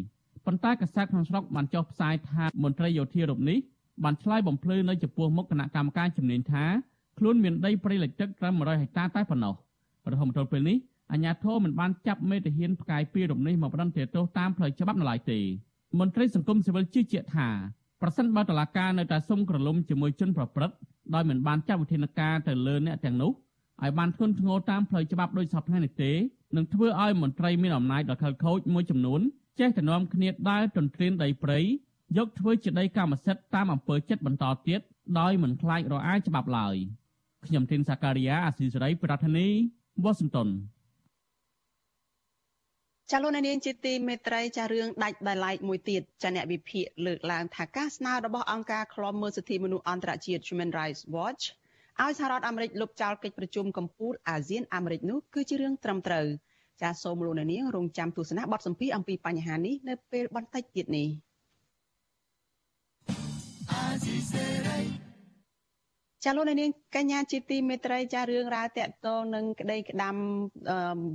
[0.46, 3.58] ប៉ុន្តែកាសែតក្នុងស្រុកបានចុះផ្សាយថាមន្ត្រីយោធារូបនេះ
[4.04, 6.66] បានឆ្លើយបំភ្លឺនៅចំពោះមុខគណៈកម្មការជំនាញថា
[7.18, 9.54] ខ្លួនមានដីព្រៃលិចទឹកត្រឹម100ហិកតាតែប៉ុណ្ណោះ
[10.12, 10.78] រហូតមកទល់ពេលនេះ
[11.12, 15.40] អាជ្ញាធរមិនបានចាប់មេតាហានផ្កាយពីរំនេះមកបណ្ដឹងទោសតាមផ្លូវច្បាប់នៅឡើយទេ
[16.00, 17.50] មន្ត្រីសង្គមស៊ីវិលជឿជាក់ថា
[18.02, 20.76] ប្រសិនបើតឡាការនៅតែសុំក្រឡុំជាមួយជនប្រព្រឹត្ត
[21.14, 23.32] ដោយមិនបានចាត់វិធានការទៅលើអ្នកទាំងនោះ
[23.84, 26.12] ឲ្យបានធ្ងន់ធ្ងរតាមផ្លូវច្បាប់ដោយសពថ្ងៃនេះទេ
[26.56, 29.22] នឹងធ្វើឲ្យមន្ត្រីមានអំណាចដ៏ខិលខូចមួយចំនួន
[29.60, 31.60] ចេះតែនាំគ្នាដើរទន្ទ្រានដីព្រៃ
[32.18, 34.82] យកធ្វើជាដីកម្មសិទ្ធិតាមអំពើចិត្តបន្តទៀត
[35.20, 36.76] ដោយមិនខ្លាចរអាយច្បាប់ឡើយ
[37.46, 39.48] ខ្ញុំធីនសាការីយ៉ាអាស៊ីសេរី ប្រធានី
[40.04, 40.50] វ៉ាស៊ីនតោន
[43.12, 51.44] ចាលោកនាងជាទីមេត្រីចារឿងដាច់ដោយឡែកមួយទៀតចាអ្នកវិភាគលើកឡើងថាការស្នើរបស់អង្គការឃ្លាំមើលសិទ្ធិមនុស្សអន្តរជាតិ Human Rights Watch
[52.02, 56.26] ឲ្យសហរដ្ឋអាមេរិកលុបចោលកិច្ចប្រជុំកម្ពុជាអាស៊ានអាមេរិកនោះគឺជារឿងត្រឹមត្រូវ
[56.82, 61.08] ចាសូមលោកនាងរងចាំទស្សនាបទសម្ភាសអំពីបញ្ហានេះនៅពេលបន្តិចទៀតនេះ
[63.72, 64.79] អាស៊ីសេរី
[66.24, 70.16] ចាលោកនាងកញ្ញាជាទីមេត្រីចារឿងរ៉ាវតាក់ទងនឹងក្តីក្តាំ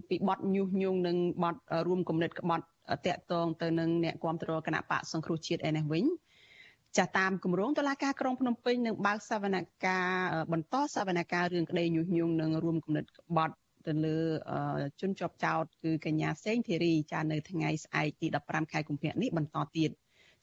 [0.09, 2.65] ពីបទញុះញង់និងបទរួមគំនិតក្បត់
[3.07, 6.05] តាក់ទងទៅនឹងអ្នកគ្រប់គ្រងគណៈបកសង្គ្រោះជាតិឯនេះវិញ
[6.99, 13.55] ចាតាមគម្រោងតុលាការក្រុងភ្នំពេញនឹងបើកសវនកម្មបន្តសវនកម្មរឿងក្តីញុះញង់និងរួមគំនិតក្បត់
[13.87, 14.19] ទៅលើ
[15.01, 19.91] ជនជាប់ចោតគឺកញ្ញាសេងធីរីចានៅថ្ងៃស្អែកទី15ខែកុម្ភៈនេះបន្តទៀត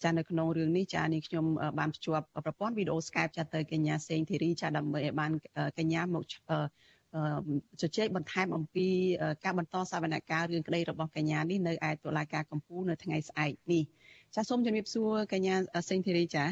[0.03, 1.45] ចានៅក្នុងរឿងនេះចានេះខ្ញុំ
[1.79, 5.31] បានភ្ជាប់ប្រព័ន្ធវីដេអូ Skype ចាទៅកញ្ញាសេងធីរីចាដើម្បីឲ្យបាន
[5.77, 6.23] កញ្ញាមក
[7.81, 8.87] ជជែកបន្ថែមអំពី
[9.43, 13.83] ការបន្តសវនកម្មរឿងក្តីរបស់កញ្ញានេះនៅឯតុលាការកំពូលនៅថ្ងៃស្អែកនេះ
[14.35, 15.55] ចាសូមជំរាបសួរកញ្ញា
[15.89, 16.45] សេងធីរីចា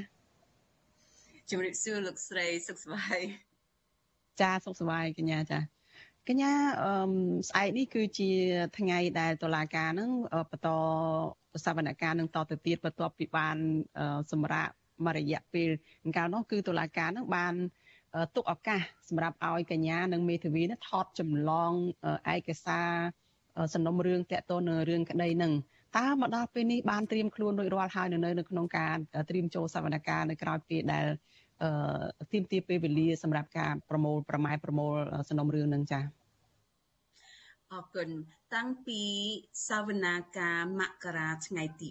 [1.50, 3.20] ជំរាបសួរលោកស្រីសុខសប្បាយ
[4.42, 5.79] ចាសុខសប្បាយកញ្ញាចា
[6.28, 6.52] កញ្ញា
[6.84, 6.92] អឺ
[7.50, 8.30] ស្អែកនេះគឺជា
[8.78, 10.12] ថ្ងៃដែលតុលាការនឹង
[10.52, 10.70] បន្ត
[11.66, 13.58] សវនកម្មនឹងតទៅទៀតបន្ទាប់ពីបាន
[14.32, 14.74] សម្រាប់
[15.06, 15.70] មួយរយៈពេល
[16.18, 17.54] កាលនោះគឺតុលាការនឹងបាន
[18.36, 21.72] ទុកឱកាសសម្រាប់ឲ្យកញ្ញានិងមេធាវីនេះថតចម្លង
[22.34, 22.90] ឯកសារ
[23.74, 25.54] សំណុំរឿងតកតនៅរឿងក្តីនឹង
[25.98, 28.96] តើមកដល់ពេលនេះបានត្រៀមខ្លួនរួចរាល់ហើយនៅនៅក្នុងការ
[29.30, 31.16] ត្រៀមចូលសវនកម្មនៅក្រៅពេលដែលអឺ
[32.32, 34.96] ទីមទីពេលវេលាសម្រាប់ការប្រមូលប្រម៉ែប្រមូល
[35.30, 36.04] សំណុំរឿងនឹងចា៎
[37.72, 38.10] អរគុណ
[38.54, 39.02] តាំងពី
[39.68, 41.88] សវនាការមករាថ្ងៃទី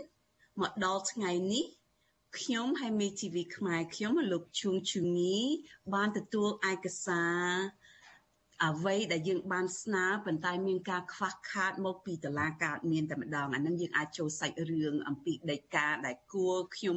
[0.00, 1.64] 4មកដល់ថ្ងៃនេះ
[2.38, 5.36] ខ្ញុំហើយមេធីវីខ្មែរខ្ញុំលោកជួងជងី
[5.94, 7.48] បានទទួលឯកសារ
[8.62, 16.96] អ្វីដែលយើងបានស្នើប៉ុន្តែមានការខ្វះខាតមកពីតឡាការមានតែម្ដងអានឹងយើងអាចចូលសាច់រឿងអំពីដីកាដែលគួរខ្ញុំ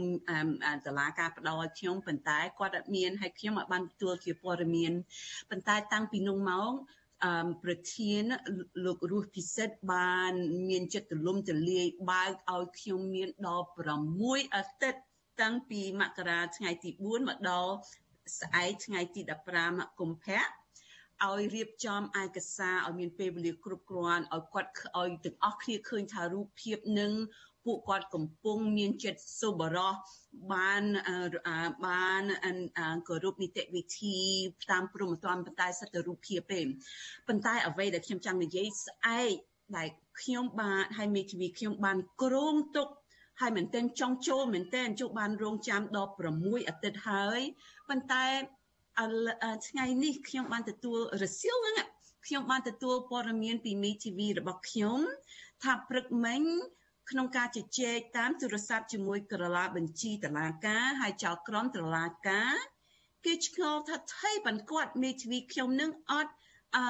[0.86, 4.91] តឡាការផ្ដល់ឲ្យខ្ញុំប៉ុន្តែគាត់អត់មានហើយខ្ញុំអត់បានទទួលជាព័ត៌មាន
[5.49, 6.72] ប៉ុន្តែតាំងពីនោះមក
[7.26, 8.24] អឺប្រធាន
[8.86, 10.32] លោករស់ពិសិដ្ឋបាន
[10.70, 13.66] មានចិត្តទលំទលាយបើកឲ្យខ្ញុំមានដល់
[14.12, 15.01] 6អាទិត្យ
[15.41, 17.72] តាំងពីមករាថ្ងៃទី4មកដល់
[18.39, 19.22] ស្អែកថ្ងៃទី
[19.60, 20.41] 15កុម្ភៈ
[21.26, 27.11] ឲ្យរៀបចំឯកសារឲ្យមានពេលវេលាគ្រប់គ្រាន់ឲ្យគាត់ឲ្យទាំងអស់គ្នាឃើញថារូបភាពនឹង
[27.65, 29.93] ពួកគាត់កំពុងមានចិត្តសុបរោះ
[30.53, 30.84] បាន
[31.86, 32.24] បាន
[33.07, 34.18] គោរពនីតិវិធី
[34.72, 36.61] តាមព្រមត្តមប៉ុន្តែសិទ្ធិរូបភាពទេ
[37.28, 39.34] ប៉ុន្តែអ្វីដែលខ្ញុំចង់និយាយស្អែក
[39.78, 39.88] ដែល
[40.22, 42.88] ខ្ញុំបានហើយមេធាវីខ្ញុំបានក្រងទុក
[43.41, 47.39] ហើយមែនទែនចង់ចូលមែនទែនជួបបានរងចាំដល់6អាទិត្យហើយ
[47.89, 48.26] ប៉ុន្តែ
[49.68, 51.88] ថ្ងៃនេះខ្ញុំបានទទួលរសៀលហ្នឹង
[52.26, 55.00] ខ្ញុំបានទទួលព័ត៌មានពីមី TV របស់ខ្ញុំ
[55.64, 56.41] ថាព្រឹកមិញ
[57.10, 62.56] ក្នុងការជជែកតាមទូរស័ព្ទជាមួយក្រឡាបញ្ជីតឡាការហើយចៅក្រមតឡាការ
[63.26, 66.34] គេឆ្ងល់ថាថៃបានគាត់មេធាវីខ្ញុំនឹងអត់
[66.76, 66.86] អឺ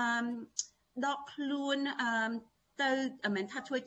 [1.05, 2.31] ដកខ្លួនអឺ
[2.81, 2.91] ទៅ
[3.35, 3.77] មិនថាធ្វើ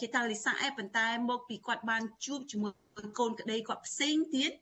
[0.00, 2.72] ជាតាលិសាអេប៉ុន្តែមកពីគាត់បានជួបជាមួយ
[3.18, 4.52] កូនក្តីគាត់ផ្សេងទៀត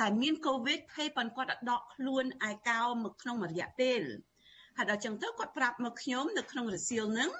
[0.00, 4.00] ដែលមានកូវីដភ័យប៉ុន្តែគាត់ដកខ្លួនឯកោមកក្នុងរយៈពេល
[4.76, 7.30] ហើយដល់ចឹងទៅគាត់ប្រាប់មកខ្ញុំនៅក្នុងរសៀលហ្នឹង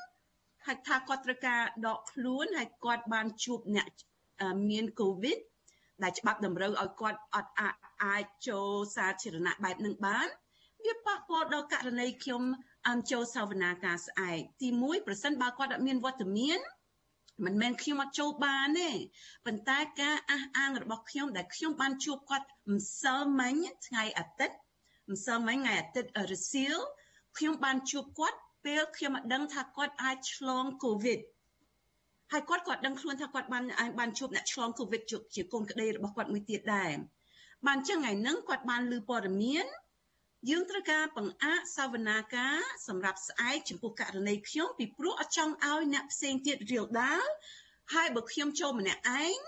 [0.67, 3.89] ហើយថាគាត់ត្រូវការដកខ្លួនហើយគាត់បានជួបអ្នក
[4.71, 5.39] មានកូវីដ
[6.03, 7.53] ដែលច្បាប់តម្រូវឲ្យគាត់អត់
[8.05, 10.29] អាចចូលសាធារណៈបែបនឹងបាន
[10.85, 12.43] វាប៉ះពាល់ដល់ករណីខ្ញុំ
[12.89, 16.59] អំចូលសាវនាការស្អែកទី1ប្រសិនបើគាត់អត់មានវត្តមាន
[17.45, 18.91] មិនមែនខ្ញុំអត់ចូលបានទេ
[19.47, 23.55] ប៉ុន្តែការអះអាងរបស់ខ្ញុំដែលខ្ញុំបានជួបគាត់ម្សិលមិញ
[23.87, 24.57] ថ្ងៃអាទិត្យ
[25.13, 26.77] ម្សិលមិញថ្ងៃអាទិត្យរសៀល
[27.37, 31.21] ខ្ញុំបានជួបគាត់ពេលខ្ញុំមិនដឹងថាគាត់អាចឆ្លងកូវីដ
[32.33, 33.65] ហើយគាត់គាត់ដឹងខ្លួនថាគាត់បាន
[33.99, 35.03] បានជួបអ្នកឆ្លងកូវីដ
[35.35, 36.93] ជាកូនក្តីរបស់គាត់មួយទៀតដែរ
[37.67, 39.67] បានចឹងថ្ងៃហ្នឹងគាត់បានលើព័ត៌មាន
[40.51, 47.27] យើងត្រូវការបង្អាក់សវនាការសម្រាប់ស្អែកចំពោះករណីខ្ញុំពីព្រោះអត់ចង់ឲ្យអ្នកផ្សេងទៀតរៀលដាល
[47.95, 49.39] ហើយបើខ្ញុំចូលម្នាក់ឯង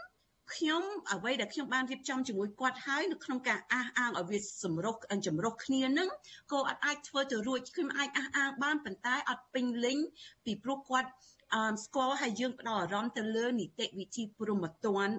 [0.54, 0.82] ខ្ញុំ
[1.12, 4.94] អ្វីដែលខ្ញុំបានរៀបចំជាមួយគាត់ហើយនៅក្នុងការអះអាងឲ្យវាសម្រុះ
[5.26, 6.08] ចម្រុះគ្នានឹង
[6.52, 9.98] ក៏អត់អាចធ្វើទៅរួចខ្ញុំអាចអះអាងបានប៉ុន្តែអត់ពេញលេញ
[10.44, 11.10] ពីព្រោះគាត់
[11.54, 15.10] អឺស្គាល់ហើយយើងផ្ដោតអារម្មណ៍ទៅលើនីតិវិធីព្រមត្តន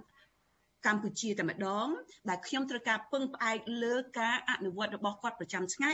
[0.86, 1.88] កម្ពុជាតែម្ដង
[2.30, 5.94] ដែលខ្ញុំត្រូវការពឹងផ្អែកលើការអនុវត្តរបស់គាត់ប្រចាំថ្ងៃ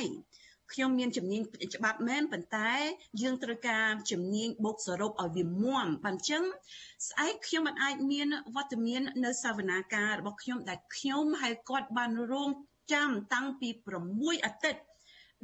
[0.73, 1.41] ខ្ញុំមានជំនាញ
[1.75, 2.71] ច្បាប់មែនប៉ុន្តែ
[3.21, 6.43] យើងត្រូវការជំនាញបូកសរុបឲ្យវាមាំបានចឹង
[7.07, 12.49] ស្អែកខ្ញុំមិនអាចមានវត្តមាននៅសវនាការរបស់ខ្ញុំដែលខ្ញុំហើយគាត់បានរង
[12.93, 13.69] ចាំតាំងពី
[14.07, 14.81] 6អាទិត្យ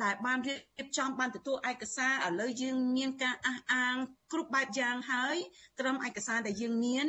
[0.04, 3.96] ដែលបានរៀបចំបានទទួលឯកសារឥឡូវយើងមានការអះអាង
[4.32, 5.36] គ្រប់បែបយ៉ាងហើយ
[5.80, 7.08] ត្រឹមឯកសារដែលយើងមាន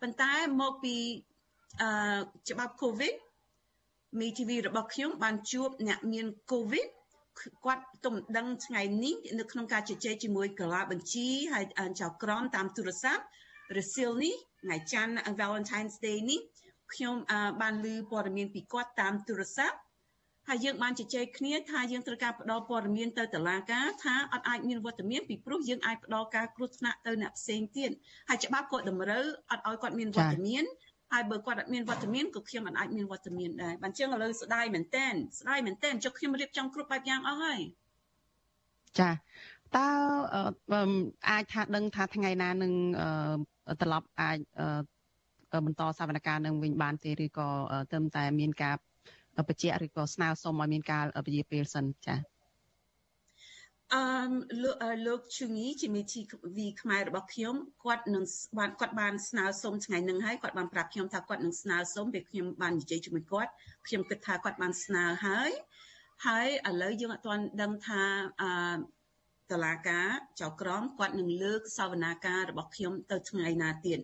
[0.00, 0.96] ប៉ុន្តែមកពី
[1.82, 1.90] អឺ
[2.50, 3.14] ច្បាប់ COVID
[4.20, 6.88] មីធីវីរបស់ខ្ញុំបានជួបអ្នកមាន COVID
[7.64, 11.64] គាត់ទំដឹងថ្ងៃនេះនៅក្នុងការជជែកជាមួយកាឡាបញ្ជីហើយ
[12.00, 13.24] ចៅក្រមតាមទូរស័ព្ទ
[13.76, 16.40] រសៀលនេះថ្ងៃច័ន្ទ Valentine's Day នេះ
[16.92, 17.14] ខ្ញុំ
[17.60, 19.76] បានឮព័ត៌មានពីគាត់តាមទូរស័ព្ទ
[20.48, 27.90] ហើយយើងបានជជែកគ្នាថាយើងត្រូវការផ្ដល់ព័ត៌មានទៅតុលាការថាអត់អាចមានវត្តមានពីព្រោះយើងអាចផ្ដល់ការគ្រោះថ្នាក់ទៅអ្នកផ្សេងទៀត
[28.28, 30.64] ហើយច្បាប់ក៏តម្រូវអត់ឲ្យគាត់មានវត្តមាន
[31.12, 37.60] ហើយបើគាត់អត់មានវត្តមានក៏ខ្ញុំមិនអាចមានវត្តមានដែរបានចឹងឥឡូវស្ដាយមែនតែនស្ដាយមែនតែនចុះខ្ញុំរៀបចំគ្រប់បែបយ៉ាងអស់ហើយ
[38.98, 39.10] ចា
[39.76, 39.88] តើ
[41.30, 42.72] អាចថាដឹងថាថ្ងៃណានឹង
[43.80, 44.38] ត្រឡប់អាច
[45.66, 47.48] បន្តសវនកម្មនឹងវិញបានទេឬក៏
[47.90, 48.76] ត្រឹមតែមានការ
[49.48, 52.18] បច្ចៈឬក៏ស្នើសុំឲ្យមានការពជាពេលសិនចា៎
[53.94, 54.02] អឺ
[54.62, 54.76] លោក
[55.06, 56.20] លោកជូងីជាមេធា
[56.56, 57.54] វីខ្មែររបស់ខ្ញុំ
[57.84, 58.24] គាត់នឹង
[58.58, 63.50] បានគាត់បានស្នើសុំថ្ងៃនឹងហើយគាត់បានប្រាប់ខ្ញុំថាគាត់នឹងស្នើសុំពេលខ្ញុំបាននិយាយជាមួយគាត់
[63.86, 65.50] ខ្ញុំគិតថាគាត់បានស្នើហើយ
[66.26, 68.02] ហើយឥឡូវយើងអត់ទាន់ដឹងថា
[68.42, 68.50] អឺ
[69.52, 70.08] តឡាការ
[70.40, 73.98] ចៅក្រមគាត់នឹងលើកសវនាការរបស់ខ្ញុំទៅថ្ងៃណាទៀត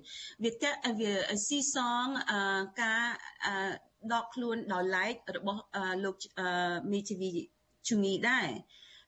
[0.45, 0.65] វាត
[1.01, 1.15] វា
[1.47, 2.07] ស៊ីសង
[2.83, 3.05] ការ
[4.13, 5.63] ដកខ្លួនដោយឡែករបស់
[6.05, 6.17] លោក
[6.93, 7.31] មីធីវី
[7.89, 8.49] ជូងីដែរ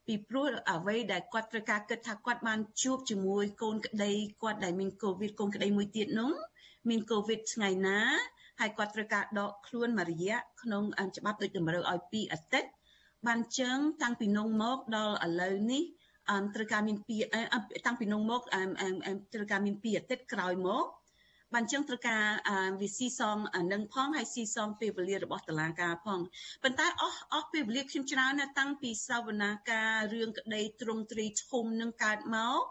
[0.06, 4.12] ពីព្រោះអ្វីដែលគាត់ត្រូវការគិតថាគាត់បានជួបជាមួយ កូនក្តី
[4.42, 6.32] គាត់ដែលមានកូវីដកូនក្តីមួយទៀតនោះ
[6.88, 8.00] មានកូវីដថ្ងៃណា
[8.60, 10.82] ហើយគាត់ត្រូវការដកខ្លួនមួយរយៈក្នុង
[11.16, 12.70] ច្បាប់ដូចតម្រូវឲ្យ2អាទិត្យ
[13.26, 15.82] បានចឹងតាំងពីនងមកដល់ឥឡូវនេះ
[16.30, 17.16] អឺត្រូវការមានពី
[17.86, 18.40] តាំងពីនងមក
[19.34, 20.84] ត្រូវការមានពីអាទិត្យក្រោយមក
[21.54, 22.24] បានចឹងត្រូវការ
[22.80, 23.36] វាស៊ីសង
[23.72, 26.20] នឹងផងហើយស៊ីសងពេលវេលារបស់តឡាការផង
[26.62, 32.62] ប៉ុន្តែអស់អស់ពេលវេលាខ្ញុំច្រើនណាស់តាំងពីសវនាការរឿងក្តីទ្រង់ទ្រីធំនឹងកើតមក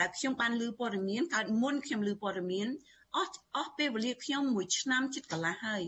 [0.00, 2.68] ដែលខ្ញុំបានលើព័ត៌មានកើតមុនខ្ញុំលើព័ត៌មាន
[3.16, 5.82] អស់អស់ពេលវេលាខ្ញុំមួយឆ្នាំជិតកន្លះហើយ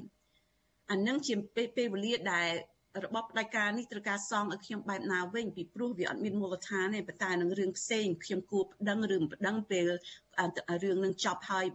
[0.91, 1.35] អានឹងជា
[1.77, 2.53] ពេលវេលាដែល
[3.05, 9.87] របបផ្ដាច់ការនេះត្រូវការសងឲ្យខ្ញុំបែបណាវិញពីព្រោះវាអត់មានមូលដ្ឋានទេប៉ុន្តែនឹងរឿងផ្សេងខ្ញុំគួរប្តឹងរឿងប្តឹងពេល
[10.85, 11.67] រឿងនឹងចប់ហើយ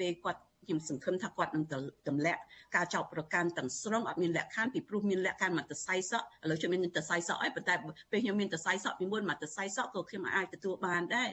[0.00, 1.64] ពេលគាត់ខ្ញុំសង្ឃឹមថាគាត់នឹង
[2.08, 2.40] ទម្លាក់
[2.76, 7.74] ការចោទប្រកាន់ទាំងស្រុងអត់មានលក្ខខណ្ឌពីព្រោះមានលក្ខខណ្ឌមកតសៃសក់ឥឡូវខ្ញុំមានតសៃសក់ហើយប៉ុន្តែ
[8.10, 11.30] ពេលខ្ញុំមានតសៃសក់ពីមុនមកតសៃសក់ក៏ខ្ញុំអាចទទួលបានដែរ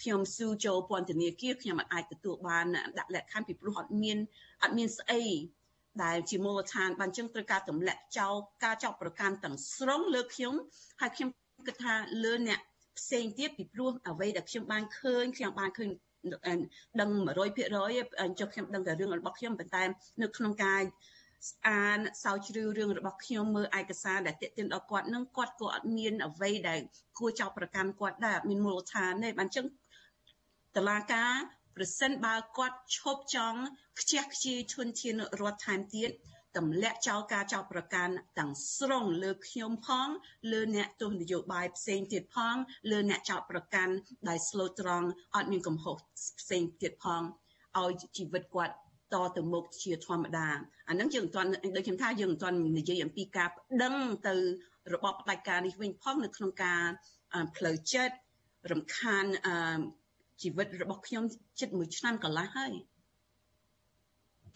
[0.00, 2.66] ខ្ញុំស៊ូចូលពន្ធនាគារខ្ញុំអាចទទួលបាន
[2.98, 4.18] ដាក់លក្ខខណ្ឌពីព្រោះអត់មាន
[4.62, 5.22] អត់មានស្អី
[6.04, 8.34] ដែលជាមូលដ្ឋានបានចឹងត្រូវការទម្លាក់ចោល
[8.64, 10.54] ការចោទប្រកាន់ទាំងស្រុងលើខ្ញុំ
[11.00, 11.28] ហើយខ្ញុំ
[11.66, 11.94] គិតថា
[12.24, 12.60] លើអ្នក
[12.98, 15.88] ផ្សេងទៀតពីព្រោះអ្វីដែលខ្ញុំបានឃើញខ្ញុំបានឃើញ
[17.00, 17.10] ដឹង
[17.74, 19.82] 100%ចុះខ្ញុំដឹងតែរឿងរបស់ខ្ញុំប៉ុន្តែ
[20.22, 20.82] នៅក្នុងការ
[21.68, 26.80] អានសោជ្រាវរឿងរបស់ខ្ញុំមើលឯកសារដែលទាក់ទិនដល់គាត់នឹងគាត់ក៏អត់មានអ្វីដែល
[27.18, 29.66] គួរចោទប្រកាន់គាត់ដែរអត់មានមូលដ្ឋានទេបានចឹង
[30.76, 31.32] តឡាការ
[31.76, 33.60] ប្រសិនបើគាត់ឈប់ចង់
[34.00, 36.10] ខ្ជះខ្ជាយឈុនធានរដ្ឋថែមទៀត
[36.56, 40.08] ទម្លាក់ចោលការចោទប្រកាន់ទាំងស្រុងលើខ្ញុំផង
[40.52, 42.56] លើអ្នកទស្សនយោបាយផ្សេងទៀតផង
[42.90, 43.92] លើអ្នកចោទប្រកាន់
[44.28, 45.96] ដែលស្លូតត្រង់អត់មានកំហុស
[46.40, 47.22] ផ្សេងទៀតផង
[47.78, 48.74] ឲ្យជីវិតគាត់
[49.14, 50.48] តទៅមុខជាធម្មតា
[50.88, 53.94] អានឹងយើងមិនទាន់ដូចខ្ញុំថាយើងមិនទាន់និយាយអំពីការប្តឹង
[54.28, 54.34] ទៅ
[54.94, 56.82] របបផ្ដាច់ការនេះវិញផងនៅក្នុងការ
[57.56, 58.14] ផ្លូវចិត្ត
[58.70, 59.24] រំខាន
[60.42, 61.24] ជីវិតរបស់ខ្ញុំ
[61.60, 62.72] ជិត1ឆ្នាំកន្លះហើយ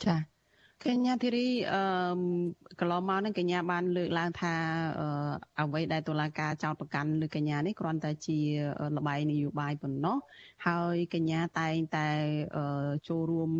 [0.05, 0.17] ចា
[0.87, 1.83] កញ្ញាធីរីអឺ
[2.81, 4.55] កន្លងមកនឹងកញ្ញាបានលើកឡើងថា
[5.61, 8.39] អ្វីដែលតុលាការចោទប្រកាន់លើកញ្ញានេះគ្រាន់តែជា
[8.97, 10.17] លបាយនយោបាយប៉ុណ្ណោះ
[10.67, 12.09] ហើយកញ្ញាតែងតែ
[13.09, 13.51] ចូលរួម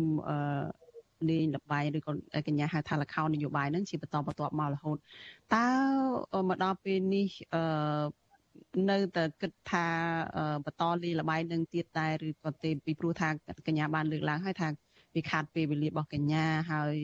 [1.29, 2.11] លេងលបាយឬក៏
[2.47, 4.97] កញ្ញាហៅថាលខោនយោបាយនឹងជាបន្តបន្ទាប់មករហូត
[5.55, 5.67] តើ
[6.49, 7.63] មកដល់ពេលនេះអឺ
[8.89, 9.85] នៅតែគិតថា
[10.65, 13.29] បន្តលេងលបាយនឹងទៀតដែរឬក៏ទេពីព្រោះថា
[13.67, 14.67] កញ្ញាបានលើកឡើងហើយថា
[15.15, 16.97] វាខាតពេលវេលារបស់កញ្ញាហើយ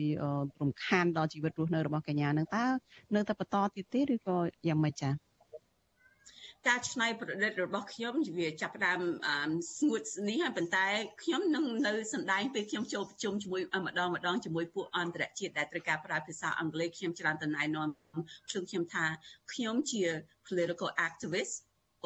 [0.60, 2.66] រំខានដល់ជីវិតរស់នៅរបស់កញ្ញានឹងតើ
[3.14, 4.36] នៅតែបន្តទៀតទេឬក៏
[4.68, 5.27] យ៉ាងម៉េចចា៎
[6.66, 9.00] ការច្នៃប្រឌិតរបស់ខ្ញុំវាចាប់ផ្ដើម
[9.78, 10.86] ស្ងួតស្នេះហើយប៉ុន្តែ
[11.22, 17.88] ខ្ញុំនឹងនៅសម្ដែងពេលខ្ញុំចូលប្រជុំជាមួយម្ដងម្ដងជាមួយពួកអន្តរជាតិដែលត្រូវការប្រើភាសាអង់គ្លេសខ្ញុំច្រើនតណែនាំ
[18.48, 19.04] ខ្ញុំខ្ញុំថា
[19.52, 20.02] ខ្ញុំជា
[20.48, 21.54] political activist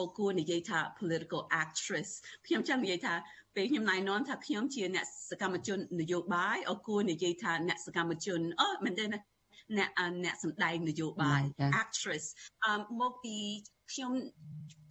[0.01, 2.09] អូគួរនិយាយថា political actress
[2.47, 3.15] ខ្ញុំចង់និយាយថា
[3.57, 9.19] ពេលខ្ញុំណែនាំថាខ្ញុំជាអ្នកសកម្មជននយោបាយអូគួរនិយាយថាអ្នកសកម្មជនអូមែនទេណា
[9.79, 9.91] អ្នក
[10.25, 11.43] អ្នកសម្ដែងនយោបាយ
[11.83, 12.25] actress
[12.65, 13.37] អឺមកពី
[13.93, 14.13] ខ្ញុំ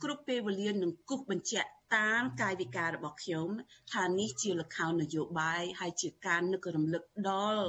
[0.04, 3.48] គ្រប់ពេលវេលានឹងគូសបញ្ជាក់តាមកាយវិការរបស់ខ្ញុំ
[3.94, 7.66] ថានេះជាលខោននយោបាយហើយជាការនឹករំលឹកដល់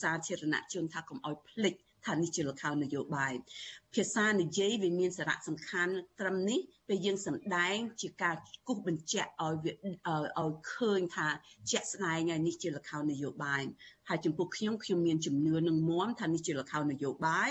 [0.00, 1.74] សាធារណជនថាកុំឲ្យភ្លេច
[2.06, 3.32] ថានេះជាលខោននយោបាយ
[3.94, 8.34] ភាសានិយាយវាមានសារៈសំខាន់ត្រឹមនេះពេលយើងសម្ដែងជាការ
[8.66, 9.72] គូសបញ្ជាក់ឲ្យវា
[10.40, 11.28] ឲ្យឃើញថា
[11.70, 13.62] ជាក់ស្ដែងហើយនេះជាលខោននយោបាយ
[14.08, 17.50] ហើយចំពោះខ្ញុំខ្ញុំមានជំនឿនឹងមមថានេះជាលខោននយោបាយ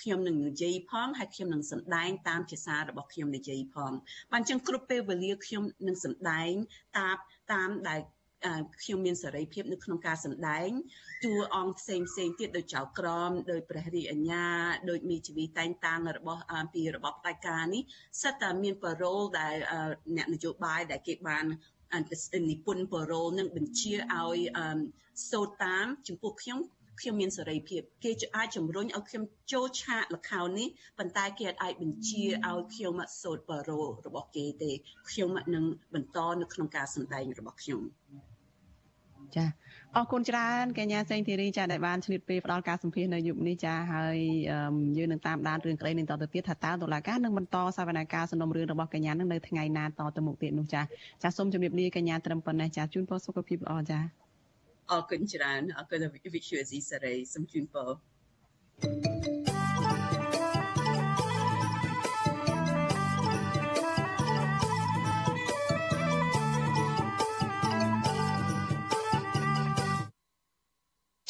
[0.00, 3.92] ខ្ញុំនឹងនិយាយផងហើយខ្ញុំនឹងសម្ដែងតាមភាសារបស់ខ្ញុំនិយាយផង
[4.32, 6.52] បានចឹងគ្រប់ពេលវេលាខ្ញុំនឹងសម្ដែង
[6.98, 7.16] តាម
[7.52, 8.00] តាមដែល
[8.82, 10.70] ខ្ញុំមានសេរីភាពនៅក្នុងការសម្ដែង
[11.24, 14.46] តួអង្គផ្សេងផ្សេងទៀតដូចចៅក្រមដោយព្រះរាជអាជ្ញា
[14.90, 16.42] ដោយមីជីវីតែងតាំងរបស់
[16.74, 17.82] ពីរបបផ្ដាច់ការនេះ
[18.22, 19.56] សិតតែមានប៉ារ៉ូលដែល
[20.16, 21.44] អ្នកនយោបាយដែលគេបាន
[22.50, 24.38] និពន្ធបរោនឹងបញ្ជាឲ្យ
[25.30, 26.58] សូត្រតាម ចំពោះខ្ញុំ
[27.00, 29.22] ខ្ញុំមានសេរីភាពគេអាចជំរុញឲ្យខ្ញុំ
[29.52, 30.68] ចូលឆាកល្ខោននេះ
[30.98, 34.72] ប៉ុន្តែគេអាចបញ្ជាឲ្យខ្ញុំសូត្របារោរបស់គេទេ
[35.10, 37.82] ខ្ញុំនឹងបន្តនៅក្នុងការសម្ដែងរបស់ខ្ញុំ
[39.36, 39.44] ចា
[39.96, 44.16] អរគុណច្រើនកញ្ញាសេងធីរីចាដែលបានឆ្លៀតពេលផ្ដល់ការសម្ភាសនៅយុគនេះចាហើយ
[44.98, 50.82] យើងនឹងតាមដានរឿងក្តីនឹងតទៅទៀតថាតើតុលាការនឹងបន្តសវនកម្មសំណុំរឿងរបស់កញ្ញានឹងនៅថ្ងៃណាតទៅមុខទៀតនោះចា
[51.22, 54.00] ចាសូមជម្រាបលាកញ្ញាត្រឹមប៉ុណ្ណេះចាជូនពរសុខភាពល្អចា
[54.90, 57.88] អរគុណច្រើនអរគុណវិទ្យុអេស៊ីសេរីសូមជូនពរ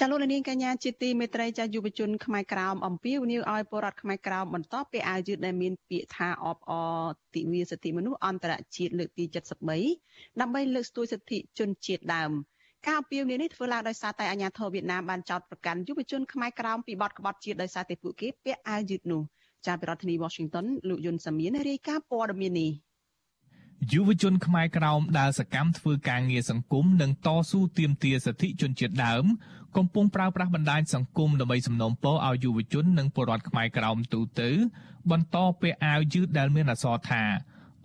[0.00, 6.72] ចាលោកនាងកញ្ញាជាទីមេត្រីចាយុវជនខ្មែរក្រោមអំពាវនាវឲ្យពលរដ្ឋខ្មែរក្រោមបន្តពាក់អាវយឺតដែលមានពាក្យថាអបអ
[7.34, 9.24] ទិវាសិទ្ធិមនុស្សអន្តរជាតិលើកទី
[9.82, 12.30] 73ដើម្បីលើកស្ទួយសិទ្ធិជនជាតិដើម
[12.86, 19.22] ការអំពាវនាវនេះធ្វើឡើងដោយសារតែអាញាធរវៀតណាមបានចោទប្រកាន់យុវជនខ្មែរក្រោមពីបទក្បត់ជាតិដោយសារតែពួកគេពាក់អាវយឺតនោះ
[19.66, 22.70] ចាពីរដ្ឋធានី Washington លោកយុនសាមៀនរាយការណ៍ព័ត៌មាននេះ
[23.92, 29.24] យុវជនខ្មែរក្រោមដែលសកម្មធ្វើការងារសង្គមនិងតស៊ូទាមទារសិទ្ធិជនជាតិដើម
[29.76, 34.50] កំពុងប្រើប្រាស់បណ្ដាញសង្គមដើម្បីសំណូមពរឲ្យយុវជននិងពលរដ្ឋខ្មែរក្រោមទូទៅ
[35.10, 37.22] បន្តពាក់អាវយឺតដែលមានអក្សរថា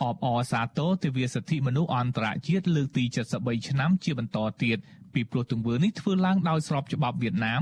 [0.03, 3.03] អបអរសាទរទិវាសិទ្ធិមនុស្សអន្តរជាតិលើកទី
[3.37, 4.77] 73ឆ្នាំជាបន្តទៀត
[5.13, 7.61] ពីព្រោះទង្វើនេះធ្វើឡើងដោយស្របច្បាប់វៀតណាម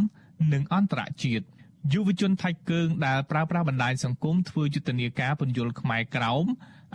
[0.54, 1.46] និងអន្តរជាតិ
[1.94, 6.46] យុវជនថៃកើងដែលប្រើប្រាស់បណ្ដាញសង្គមធ្វើយុទ្ធនាការពន្យល់ខ្មែរក្រោម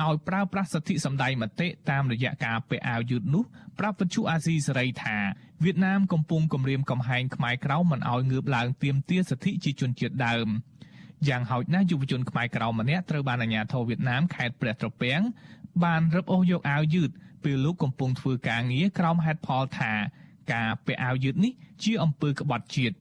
[0.03, 3.45] ឲ្យប្រើប្រាស់សិទ្ធិសម្ដែងមតិតាមរយៈការពាក់អាវយឺតនោះ
[3.79, 5.17] ប្រាប់វិទ្យុអាស៊ីសេរីថា
[5.65, 10.49] វៀតណាមកំពុងគំរាមកំហែងខ្មែរក្រោមមិនឲ្យងើបឡើងទាមទារសិទ្ធិជាជនជាតិដើម
[11.29, 15.21] យ៉ាងហោចណាស់យុវជនខ្មែរក្រៅម្នាក់ត្រូវបានអាជ្ញាធរវៀតណាមខេត្តព្រះត្រពាំង
[15.85, 17.11] បានរឹបអូសយកអាវយឺត
[17.45, 19.93] ពេលលោកកំពុងធ្វើការងារក្រោមហេតុផលថា
[20.53, 22.95] ការពាក់អាវយឺតនេះជាអំពើក្បត់ជាតិ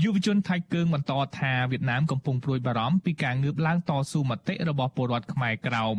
[0.00, 5.96] យុវជនថៃកើងបន្តថាវៀតណាមកំពុងព្រួយបារម្ភពីការងើបឡើងតស៊ូមតិរបស់ពលរដ្ឋខ្មែរក្រោម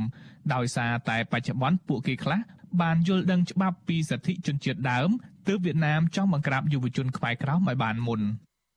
[0.54, 2.40] ដោយសារតែបច្ចុប្បន្នពួកគេខ្លះ
[2.82, 5.10] បានយល់ដឹងច្បាប់ពីសិទ្ធិជនជាតិដើម
[5.48, 8.22] ទើបវៀតណាមចង់បង្ក្រាបយុវជនខ្មែរក្រោមឲ្យបានមុន។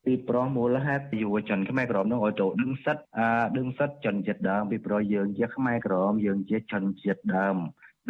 [0.06, 7.56] ពីព្រោះមូលហេតុយុវជនខ្មែរក្រមនោះឲ្យចូលដឹងសិទ្ធអឺដឹងសិទ្ធជនជាតិដើមពីព្រោះយើងជាខ្មែរក្រមយើងជាជនជាតិដើម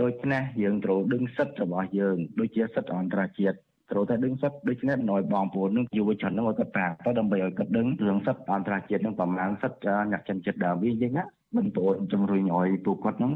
[0.03, 3.59] ដូច្នេះយើងត្រូវដឹងសិទ្ធរបស់យើងដូចជាសិទ្ធអន្តរជាតិ
[3.91, 11.25] ត្រូវតែដឹងសិទ្ធដូច្នេះណយបងប្អូននឹងយុវជននឹងឲ្យគាត់ប្រាប់ទៅដើម្បីឲ្យគាត់ដឹងរឿងសិទ្ធអន្តរជាតិនឹងប្រមាណសិទ្ធអ្នកជនជាតិដើមវិញចឹងណា
[11.57, 13.33] មិនប្អូនជំរុញឲ្យពួកគាត់នឹង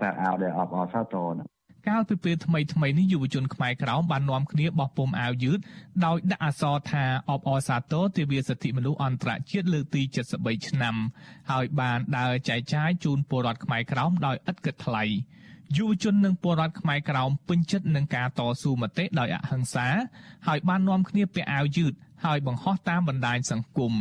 [0.00, 1.48] ប្រាប់ឲ្យដែលអបអរសាទរហ្នឹង
[1.88, 5.58] កាលពីពេលថ្មីថ្មីនេះយុវជនខ្មែរក្រោមបាននាំគ្នាបោះពុម្ពអាវយឺត
[6.04, 10.02] ដោយដាក់អក្សរថាអបអរសាទរទិវាសិទ្ធិមនុស្សអន្តរជាតិលើកទី
[10.36, 10.96] 73ឆ្នាំ
[11.50, 15.04] ហើយបានដើរចែកចាយជូនពលរដ្ឋខ្មែរក្រោមដោយឥតគិតថ្លៃ
[15.76, 19.86] យុវជននិងពលរដ្ឋខ្មែរក្រោមពេញចិត្តនឹងការតស៊ូមតិដោយអហិង្សា
[20.46, 21.92] ហើយបាននាំគ្នាពាក់អាវយឺត
[22.24, 23.92] ហើយបង្ហោះតាមបណ្ដាញសង្គម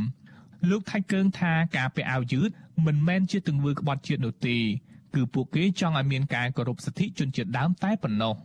[0.69, 2.49] លោកថៃកើងថាការពាក់អាវយឺត
[2.86, 4.57] មិនមែនជាទង្វើក្បត់ជាតិនោះទេ
[5.15, 8.36] គឺពួកគេចង់ឲ្យមានការគោរពសិទ្ធិជនជាតិដើមតែប៉ុណ្ណោះ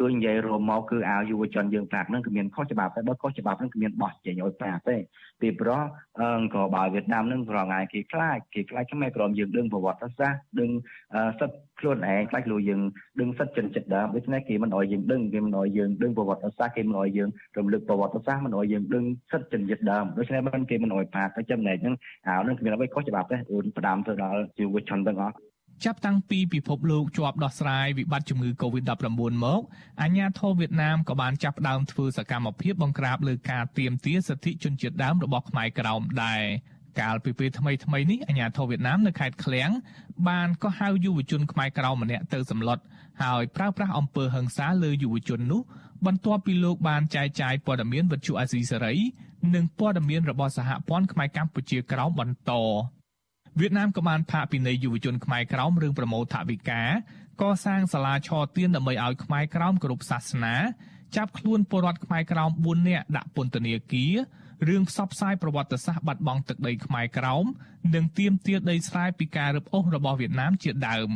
[0.00, 4.96] គឺនិយាយរួមមកគឺអាវយុវជនយើងប្រាប់ហ្នឹងគឺមានខុសច្បាប់តែបើខុសច្បាប់ហ្នឹងគឺមានបោះចេញឲ្យប្រាប់ទេ
[5.40, 5.82] ពីព្រោះ
[6.20, 10.70] អឺក៏បើវៀតណាមហ្នឹងប្រងាយគេខ្លាចគេខ្លាចខ្មែរក្រមយើងដឹងប្រវត្តិសាស្ត្រដឹង
[11.40, 12.80] សិទ្ធខ្លួនឯងខ្លាចខ្លួនយើង
[13.20, 21.94] ដឹងសិទ្ធជនចិត្តដើមដូច្នេះគេមិនអោយយើងដឹងគេមិនអោយយើងដឹងប្រវត្តិសាស្ត្រគេមិនអោយយើងរំលឹកប្រវត្តិសាស្ត្រមិនអោយយើងដឹងសិទ្ធជនចិត្តដើមដូច្នេះមិនគេមិនអោយប្រាប់តែចំណែកហ្នឹង
[22.26, 25.36] អាវហ្នឹងគ្មានអ្វីខុសច្បាប់ទេអូនផ្ដាំទៅដល់យុវជនទាំងអស់
[25.84, 29.06] ចាប់តាំងពីពិភពលោកជាប់ដោះស្រាយវិបត្តិជំងឺ Covid-19
[29.44, 29.60] មក
[30.02, 36.42] អាជ្ញាធរវៀតណាមក៏បានចាប់ផ្ដើមធ្វើសកម្មភាពបង្ក្រាបលើការទាមទារសិទ្ធិជនជាតិដើមរបស់ខ្មែរក្រោមដែរ
[37.00, 39.70] កាលពីពេលថ្មីថ្មីនេះអាជ្ញាធរវៀតណាមនៅខេត្តឃ្លៀង
[40.28, 42.78] បានក៏ហៅយុវជនខ្មែរក្រោមម្នាក់ទៅសម្លុត
[43.22, 45.62] ហើយប្រើប្រាស់អំពើហិង្សាលើយុវជននោះ
[46.06, 48.94] បន្ទាប់ពីលោកបានចែកចាយព័ត៌មានវិទ្យុអាស៊ីសេរី
[49.54, 52.52] និងព័ត៌មានរបស់សហព័ន្ធខ្មែរកម្ពុជាក្រោមបន្ត
[53.58, 56.82] វៀតណាមក៏បានផាកពិន័យយុវជនខ្មែរក្រោមរឿងប្រមូលថវិកា
[57.42, 60.56] កសាងសាលាឆទានដើម្បីឲ្យខ្មែរក្រោមគ្រប់សាសនា
[61.16, 64.14] ចាប់ខ្លួនពលរដ្ឋខ្មែរក្រោម4នាក់ដាក់ពន្ធនាគារ
[64.68, 67.44] រឿងផ្សព្វផ្សាយប្រវត្តិសាស្ត្របាត់បង់ទឹកដីខ្មែរក្រោម
[67.94, 71.10] និងទាមទារដីស្រែពីការរឹបអូសរបស់វៀតណាមជាដើម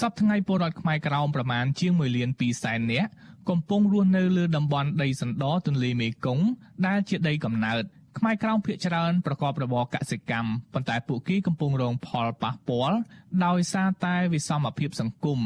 [0.00, 3.10] សប្តាហ៍ថ្ងៃពលរដ្ឋខ្មែរក្រោមប្រមាណជាង1លាន2សែននាក់
[3.48, 6.46] កំពុងរស់នៅលើតំបន់ដីសណ្ដទន្លេមេគង្គ
[6.86, 7.82] ដែលជាដីកំណើត
[8.18, 12.96] ខ្មែរក្រោមភាគច្រើនប្រកបរបរកសិកម្មប៉ុន្តែពួកគេកំពុងរងផលប៉ះពាល់
[13.44, 15.40] ដោយសារតែវិសមភាពសង្គម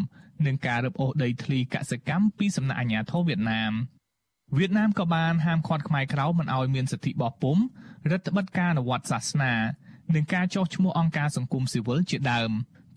[0.47, 3.73] និងការរឹបអូសដីធ្លីកសិកម្មពីសំណាក់អាជ្ញាធរវៀតណាម
[4.57, 9.55] វៀតណាមក៏បានហាមឃាត់ខ្មែរក្រោមមិនឲ្យមានសិទ្ធិបោះពុម្ពរដ្ឋបិទការអនុវត្តសាសនា
[10.15, 12.51] និងការចោះឈ្មោះអង្គការសង្គមស៊ីវិលជាដើម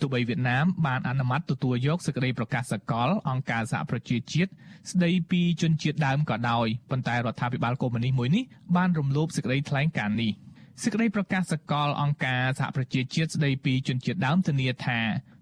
[0.03, 4.51] ទទោះបីវៀតណាមបានអនុម័តទទួលយកសេចក្តីប្រកាសសកលអង្គការសហប្រជាជាតិ
[4.91, 8.43] ស្តីពីជនជាតិដើមក៏ដោយប៉ុន្តែរដ្ឋាភិបាលកុម្មុយនីសមួយនេះ
[8.75, 10.31] បានរំលោភសេចក្តីថ្លែងការណ៍នេះ
[10.83, 14.99] សេចក្តីប្រកាសសកលអង្គការសហប្រជាជាតិស្តីពីជនជាតិដើមធានាថា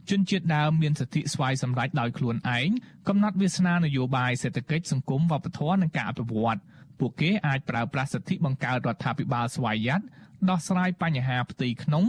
[0.09, 2.69] ជនជាតិដើមមានសិទ្ធិស្វ័យសម្រេចដោយខ្លួនឯង
[3.07, 6.59] កំណត់វាសនានយោបាយសេដ្ឋកិច្ចសង្គមវប្បធម៌និងការអភិវឌ្ឍ
[6.99, 10.01] ពួកគេអាចប្រើប្រាស់សិទ្ធិបង្កើតរដ្ឋាភិបាលស្វ័យយ័ត
[10.49, 12.05] ដោះស្រាយបញ្ហាផ្ទៃក្នុង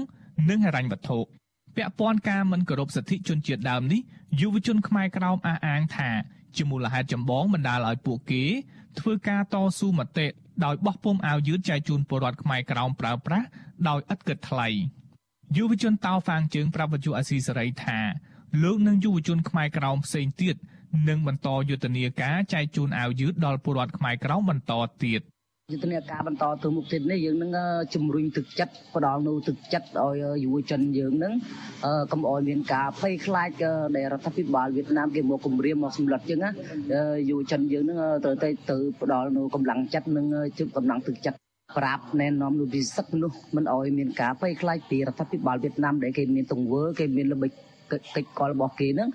[0.50, 1.41] និងហិរញ្ញវត្ថុ
[1.77, 4.01] ពាក់ព័ន្ធការមិនគោរពសិទ្ធិជនជាតិដើមនេះ
[4.41, 6.11] យុវជនខ្មែរក្រោមអះអាងថា
[6.57, 8.45] ជាមូលហេតុចម្បងបណ្ដាលឲ្យពួកគេ
[8.99, 10.27] ធ្វើការតស៊ូមតិ
[10.64, 13.47] ដោយបោះពុំអាវយឺតចែកជូនពលរដ្ឋខ្មែរក្រោមប្រើប្រាស់
[13.89, 14.68] ដោយឥតគិតថ្លៃ
[15.57, 17.99] យុវជនតោហ្វាងជើងប្រាប់វិទ្យុអាស៊ីសេរីថា
[18.62, 20.57] លោកនិងយុវជនខ្មែរក្រោមផ្សេងទៀត
[21.09, 24.73] នឹងបន្តយុទ្ធនាការចែកជូនអាវយឺតដល់ពលរដ្ឋខ្មែរក្រោមបន្ត
[25.05, 25.20] ទៀត
[25.70, 27.50] យុទ្ធនាការបន្តទៅមុខទៀតនេះយើងនឹង
[27.94, 31.32] ជំរុញទឹកចិត្តផ្ដល់នូវទឹកចិត្តឲ្យយុវជនយើងនឹង
[32.12, 33.50] កុំឲ្យមានការភ័យខ្លាច
[33.96, 36.50] ដែលរដ្ឋាភិបាលវៀតណាមគេមកគម្រាមមកសម្លុតចឹងណា
[37.30, 40.26] យុវជនយើងនឹងត្រូវតែទៅផ្ដល់នូវកម្លាំងចិត្តនិង
[40.58, 41.38] ជឹកកម្លាំងទឹកចិត្ត
[41.78, 47.50] ប្រាប់ណែនាំលោកពិសិដ្ឋនោះមិនឲ្យមានការភ័យខ្លាចពីរដ្ឋាភិបាលវៀតណាមដែលគេមានទង្វើគេមានល្បិច
[47.93, 49.09] កិច្ចកលរបស់គេហ្នឹង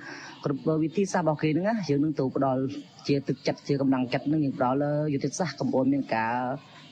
[0.43, 2.61] គ្រប់វិធីសាស្ត្ររបស់គេហ្នឹងយើងនឹងទៅផ្ដល់
[3.07, 4.77] ជាទឹកចិត្តជាកម្លាំងចិត្តហ្នឹងយើងផ្ដល់
[5.13, 6.33] យុទ្ធសាស្ត្រកម្ពុជាមានការ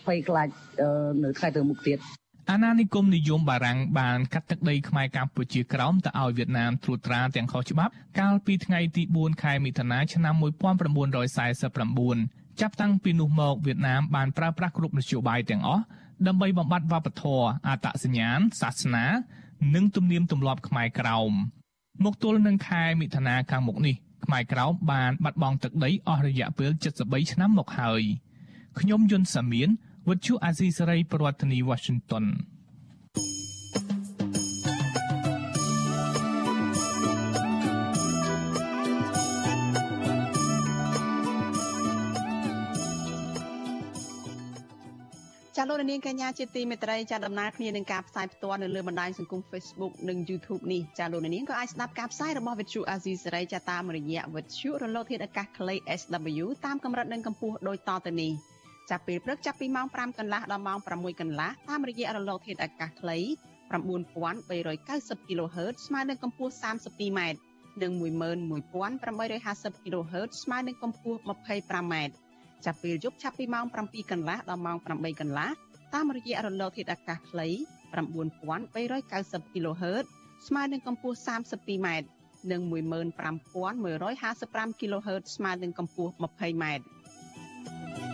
[0.05, 0.47] ភ័យខ្លាច
[1.23, 1.99] នៅថ្ងៃទៅមុខទៀត
[2.51, 10.33] អាណានិគមនិយមបារាំងបានកាត់ទឹកដីខ្មែរកម្ពុជាក្រោមទៅឲ្យវៀតណាមត្រួតត្រាទាំងខុសច្បាប់កាលពីថ្ងៃទី4ខែមិថុនាឆ្នាំ
[11.31, 15.83] 1949ចាប់តាំងពីនោះមកវៀតណាមបានប្រើប្រាស់គ្រប់នយោបាយទាំងអស់
[16.27, 19.05] ដើម្បីបំបត្តិវប្បធម៌អត្តសញ្ញាណសាសនា
[19.75, 21.31] និងទំនៀមទម្លាប់ខ្មែរក្រោម
[22.03, 26.71] មកទល់នឹងខែមិថុនាខាងមុខនេះខ្មែរក្រោមបានបាត់បង់ទឹកដីអស់រយៈពេល
[27.01, 28.03] 73ឆ្នាំមកហើយ
[28.79, 29.69] ខ្ញុំយុនសាមៀន
[30.09, 32.25] វិទ្យុអាស៊ីសេរីប្រធានាធិបតី Washington
[45.70, 58.32] លោកនាងកញ្ញាជាទីមេត្រីចាដំណើរគ្នានឹងការផ្សាយផ្ទាល់នៅលើបណ្ដាញសង្គម Facebook និង YouTube នេះចាលោកនាងក៏អាចស្ដាប់ការផ្សាយរបស់ Vithu Azizi សេរីចាតាមរយៈ Vithu រលកធាតុអាកាសខ្លី SW តាមកម្រិតនិងកម្ពស់ដូចតទៅនេះ
[58.89, 63.18] ចាប់ពេលព្រឹកចាប់ពីម៉ោង5កន្លះដល់ម៉ោង6កន្លះតាមរយៈរលកធាតុអាកាសខ្លី
[63.76, 67.20] 9390 kHz ស្មើនឹងកម្ពស់ 32m
[67.82, 71.95] និង11850 kHz ស្មើនឹងកម្ពស់ 25m
[72.65, 74.87] ចាប់ពេលយប់ចាប់ពីម៉ោង7កន្លះដល់ម៉ោង8
[75.19, 75.49] កន្លះ
[75.93, 77.47] តាមរយៈរលកធាតុអាកាសខ្លី
[77.95, 80.05] 9390 kHz
[80.47, 81.87] ស្មើនឹងកម្ពស់ 32m
[82.51, 88.04] និង15155 kHz ស្មើនឹងកម្ពស់ 20m លោកអ្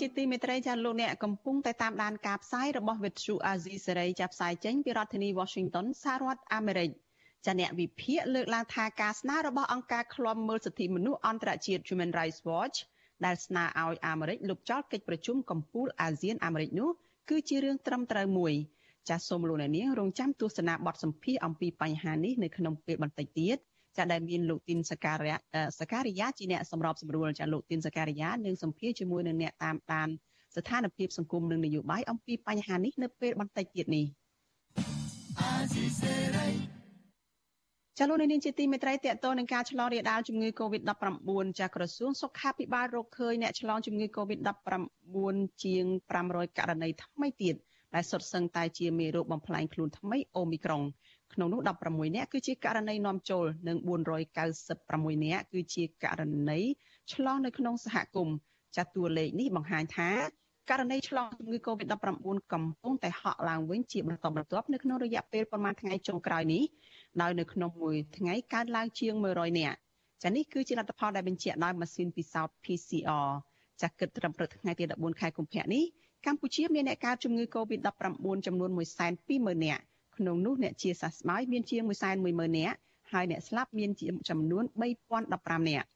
[0.00, 6.90] ជាទីមេត្រីចាលោកអ្នកកំពុងតែតាមដានការផ្សាយរបស់ Vithu Azizi សេរីចាប់ផ្សាយចេញពីរដ្ឋធានី Washington សហរដ្ឋអាមេរិក
[7.46, 12.76] ចាអ្នកវិភាគលើកឡើងថាការស្នើរបស់អង្គការឃ្លាំមើលសិទ្ធិមនុស្សអន្តរជាតិ Human Rights Watch
[13.24, 16.90] ដែលស្នើឲ្យអាមេរិកលុបចោលកិច្ចប្រជុំកំពូលអាស៊ានអាមេរិកនោះ
[17.30, 18.52] គឺជារឿងត្រឹមត្រូវមួយ
[19.08, 23.58] ចាសសូមលោកអ្នកនាងរងចាំទស្សនាបទសម្ភាសអំពីបញ្ហានេះនៅក្នុងពេលបន្តិចទៀត
[23.98, 25.30] ចាដែលមានលោកទីនសការី
[25.80, 30.08] សការីយ៉ាជាអ្នកសម្របសម្រួលចាលោកទីនសការីយ៉ានឹងសម្ភាសជាមួយនឹងអ្នកតាមដាន
[30.56, 34.06] ស្ថានភាពសង្គមនិងនយោបាយអំពីបញ្ហានេះនៅពេលបន្តិចទៀតនេះ
[37.98, 41.30] ចលនានេះជាទីមេត្រីតកតនឹងការឆ្លងរាលដាលជំងឺ Covid-19
[41.60, 45.84] ចាក្រសួងសុខាភិបាលរកឃើញអ្នកឆ្លងជំងឺ Covid-19 ជាង
[46.22, 47.54] 500ករណីថ្មីទៀត
[47.94, 50.82] ដែលសុទ្ធសឹងតែជាមេរោគបំផ្លាញខ្លួនថ្មីអូមីក្រុង
[51.34, 53.76] ក្នុងនោះ16នាក់គឺជាករណីនាំចូលនិង
[54.50, 56.20] 496នាក់គឺជាករ
[56.50, 56.60] ណី
[57.12, 58.36] ឆ្លងនៅក្នុងសហគមន៍
[58.76, 60.10] ចាត់តួលេខនេះបង្ហាញថា
[60.70, 61.94] ករណីឆ្លងជំងឺ Covid-19
[62.52, 66.62] កំពុងតែហក់ឡើងវិញជាបន្តបន្ទាប់នៅក្នុងរយៈពេលប្រមាណថ្ងៃចុងក្រោយនេះ
[67.22, 69.78] ដោយនៅក្នុងមួយថ្ងៃកើនឡើងជាង100នាក់
[70.22, 73.28] ចានេះគឺជាលទ្ធផលដែលបញ្ជាក់ដោយម៉ាស៊ីនពិសោធន៍ PCR
[73.82, 75.84] ចាគិតត្រឹមព្រឹកថ្ងៃទី14ខែកុម្ភៈនេះ
[76.26, 78.70] កម្ពុជាមានអ្នកកើតជំងឺ Covid-19 ចំនួន
[79.18, 79.82] 120,000នាក់
[80.18, 81.82] ក្នុងនោះអ្នកជាសះស្បើយមានជាង
[82.20, 82.78] 110,000នាក់
[83.12, 84.64] ហើយអ្នកស្លាប់មានជាចំនួន
[85.16, 85.86] 3015នាក់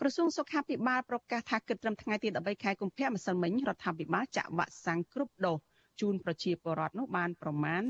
[0.00, 5.56] ក្រសួងសុខាភិបាលប្រកាសថាគិតត្រឹមថ្ងៃទី13ខែកុម្ភៈម្សិលមិញរដ្ឋាភិបាលចាក់វ៉ាក់សាំងគ្រប់ដូស
[6.00, 7.82] ជូនប្រជាពលរដ្ឋនោះបានប្រមាណ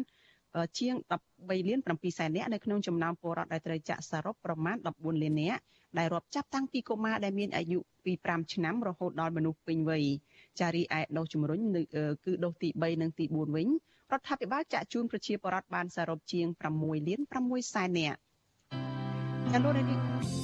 [0.78, 0.94] ជាង
[1.30, 5.60] 13លាន7សែននាក់នៅក្នុងចំណោមពលរដ្ឋដែលត្រូវចាក់សរុបប្រមាណ14លាននាក់
[5.98, 10.04] ដែលរាប់ចាប់តាំងពីកុមារដែលមានអាយុពី5ឆ្នាំរហូតដល់មនុស្សពេញវ័យ
[10.60, 11.60] ចារីឯដូសជំរុញ
[12.24, 13.68] គឺដូសទី3និងទី4វិញ
[14.12, 16.46] រដ្ឋាភិបាលចាក់ជូនប្រជាពលរដ្ឋបានសរុបជាង
[16.78, 18.18] 6លាន6សែននាក់
[19.52, 20.41] ចាលោកនា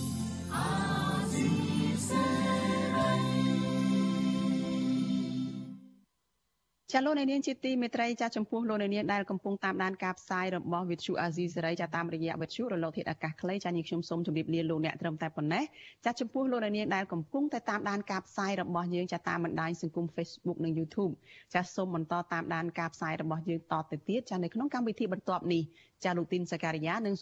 [6.93, 15.65] ចាលោកនាងជាទីមេត្រីចាចំពោះលោកនាងដែលកំពុងតាមដានការផ្សាយរបស់វិទ្យុអាស៊ីសេរីចាតាមរយៈវិទ្យុរលកធាតុអាកាសខ្លីចានាងខ្ញុំសូមជម្រាបលាលោកអ្នកត្រឹមតែប៉ុណ្ណេះ
[16.05, 21.13] ចាចំពោះលោកនាងដែលកំពុងតែតាមដានការផ្សាយរបស់យើងចាតាមបណ្ដាញសង្គម Facebook និង YouTube
[21.55, 25.63] ចាសូមបន្តតាមដានការផ្សាយរបស់យើងតទៅទៀតចានៅក្នុងកម្មវិធីបន្ទាប់នេះ
[26.05, 27.15] ចាលោកទីនសការីយ៉ានឹង